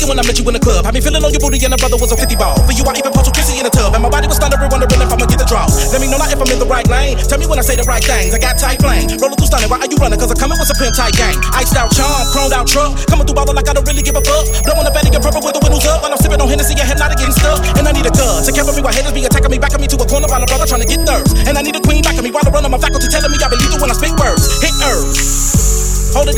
When 0.06 0.22
I 0.22 0.22
met 0.22 0.38
you 0.38 0.46
in 0.46 0.54
the 0.54 0.62
club. 0.62 0.86
Had 0.86 0.94
me 0.94 1.02
feeling 1.02 1.18
on 1.18 1.34
your 1.34 1.42
booty 1.42 1.58
and 1.66 1.74
a 1.74 1.78
brother 1.82 1.98
was 1.98 2.14
a 2.14 2.16
50 2.16 2.38
ball. 2.38 2.54
For 2.62 2.70
you, 2.70 2.86
I 2.86 2.94
even 2.94 3.10
put 3.10 3.26
posted 3.26 3.34
kissy 3.34 3.58
in 3.58 3.66
the 3.66 3.74
tub. 3.74 3.90
And 3.90 3.98
my 3.98 4.06
body 4.06 4.30
was 4.30 4.38
thundering, 4.38 4.70
wondering 4.70 5.02
if 5.02 5.10
I'ma 5.10 5.26
get 5.26 5.42
the 5.42 5.48
draws. 5.50 5.74
Let 5.90 5.98
me 5.98 6.06
know 6.06 6.14
not 6.14 6.30
if 6.30 6.38
I'm 6.38 6.46
in 6.46 6.62
the 6.62 6.70
right 6.70 6.86
lane. 6.86 7.18
Tell 7.26 7.42
me 7.42 7.50
when 7.50 7.58
I 7.58 7.66
say 7.66 7.74
the 7.74 7.82
right 7.90 7.98
things. 7.98 8.30
I 8.30 8.38
got 8.38 8.54
tight 8.54 8.78
flame. 8.78 9.10
Rolling 9.18 9.34
through 9.34 9.50
stunning. 9.50 9.66
Why 9.66 9.82
are 9.82 9.90
you 9.90 9.98
running? 9.98 10.14
Cause 10.14 10.30
I'm 10.30 10.38
coming 10.38 10.62
with 10.62 10.70
some 10.70 10.78
pimp 10.78 10.94
tight 10.94 11.18
gang. 11.18 11.34
Iced 11.58 11.74
out 11.74 11.90
charm, 11.90 12.22
chromed 12.30 12.54
out 12.54 12.70
truck. 12.70 12.94
Coming 13.10 13.26
through 13.26 13.34
ballin' 13.34 13.58
like 13.58 13.66
I 13.66 13.74
don't 13.74 13.82
really 13.82 14.06
give 14.06 14.14
a 14.14 14.22
fuck. 14.22 14.46
Blowing 14.62 14.86
the 14.86 14.94
fatty 14.94 15.10
and 15.10 15.18
purple 15.18 15.42
with 15.42 15.58
the 15.58 15.62
windows 15.66 15.82
up. 15.90 16.06
While 16.06 16.14
I'm 16.14 16.20
sipping 16.22 16.38
on 16.38 16.46
Hennessy 16.46 16.78
and 16.78 16.86
hypnotic 16.86 17.18
getting 17.18 17.34
stuck. 17.34 17.58
And 17.74 17.82
I 17.82 17.90
need 17.90 18.06
a 18.06 18.14
gun 18.14 18.46
to 18.46 18.50
cover 18.54 18.70
me 18.70 18.86
while 18.86 18.94
haters 18.94 19.10
be 19.10 19.26
attacking 19.26 19.50
me. 19.50 19.58
Backing 19.58 19.82
me 19.82 19.90
to 19.90 19.98
a 19.98 20.06
corner 20.06 20.30
while 20.30 20.38
a 20.38 20.46
brother 20.46 20.70
trying 20.70 20.86
to 20.86 20.90
get 20.90 21.02
nerves. 21.02 21.34
And 21.50 21.58
I 21.58 21.66
need 21.66 21.74
a 21.74 21.82
queen 21.82 22.06
backing 22.06 22.22
me 22.22 22.30
while 22.30 22.46
I 22.46 22.54
run 22.54 22.62
on 22.62 22.70
my 22.70 22.78
faculty 22.78 23.10
telling 23.10 23.34
me 23.34 23.42
I 23.42 23.50
believe 23.50 23.55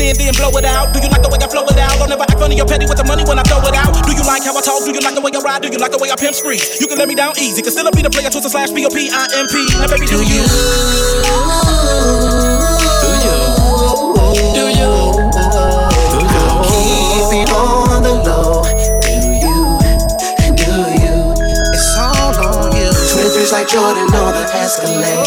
in, 0.01 0.15
then 0.17 0.33
blow 0.35 0.51
it 0.55 0.65
out. 0.65 0.91
Do 0.95 0.99
you 0.99 1.09
like 1.11 1.21
the 1.21 1.29
way 1.29 1.39
I 1.39 1.47
flow 1.47 1.67
it 1.67 1.77
out? 1.77 1.99
I'll 1.99 2.07
never 2.07 2.23
act 2.23 2.39
funny 2.39 2.59
or 2.59 2.65
petty 2.65 2.87
with 2.87 2.97
the 2.97 3.03
money 3.05 3.23
when 3.27 3.37
I 3.39 3.43
throw 3.43 3.59
it 3.63 3.75
out. 3.75 3.93
Do 3.93 4.11
you 4.15 4.23
like 4.23 4.43
how 4.43 4.55
I 4.55 4.61
talk? 4.61 4.83
Do 4.83 4.91
you 4.91 5.01
like 5.03 5.15
the 5.15 5.21
way 5.21 5.31
I 5.35 5.39
ride? 5.39 5.61
Do 5.61 5.69
you 5.69 5.77
like 5.79 5.91
the 5.91 5.99
way 5.99 6.09
I 6.09 6.15
pimp 6.15 6.35
spree? 6.35 6.59
You 6.79 6.87
can 6.87 6.97
let 6.97 7.07
me 7.07 7.15
down 7.15 7.33
easy, 7.37 7.61
cause 7.61 7.73
still 7.73 7.87
I 7.87 7.91
be 7.91 8.01
the 8.01 8.09
player, 8.09 8.29
Twista 8.31 8.49
slash 8.49 8.71
B-O-P-I-M-P. 8.71 9.53
Now 9.77 9.87
baby, 9.87 10.07
do, 10.07 10.17
do 10.17 10.23
you? 10.25 10.41
You? 10.41 11.49
Keep 16.69 17.45
it 17.45 17.49
on 17.51 18.01
the 18.03 18.13
low. 18.25 18.63
Do 18.63 19.15
you? 19.43 19.77
Do 20.55 20.75
you? 20.97 21.15
It's 21.75 21.97
all 21.97 22.33
on 22.39 22.71
you. 22.75 22.89
Twin 23.11 23.29
fish 23.33 23.51
like 23.51 23.67
Jordan 23.67 24.09
on 24.15 24.33
the 24.33 24.45
Escalade. 24.55 25.25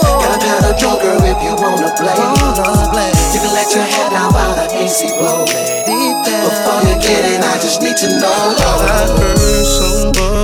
Got 0.00 0.36
a 0.36 0.38
pad 0.40 0.64
of 0.70 0.78
Joker 0.78 1.14
if 1.24 1.38
you 1.42 1.54
wanna 1.60 1.90
play 1.96 2.87
to 3.78 3.84
head 3.84 4.12
out 4.12 4.34
on 4.34 4.58
an 4.58 4.70
easy 4.82 5.06
road. 5.20 5.46
Before 5.46 6.82
you 6.88 6.96
get 7.00 7.22
in, 7.32 7.42
I 7.42 7.58
just 7.62 7.80
need 7.80 7.96
to 7.98 8.08
know. 8.08 8.54
Oh, 8.58 8.82
I 8.82 9.06
heard 9.20 9.38
somebody. 9.38 10.37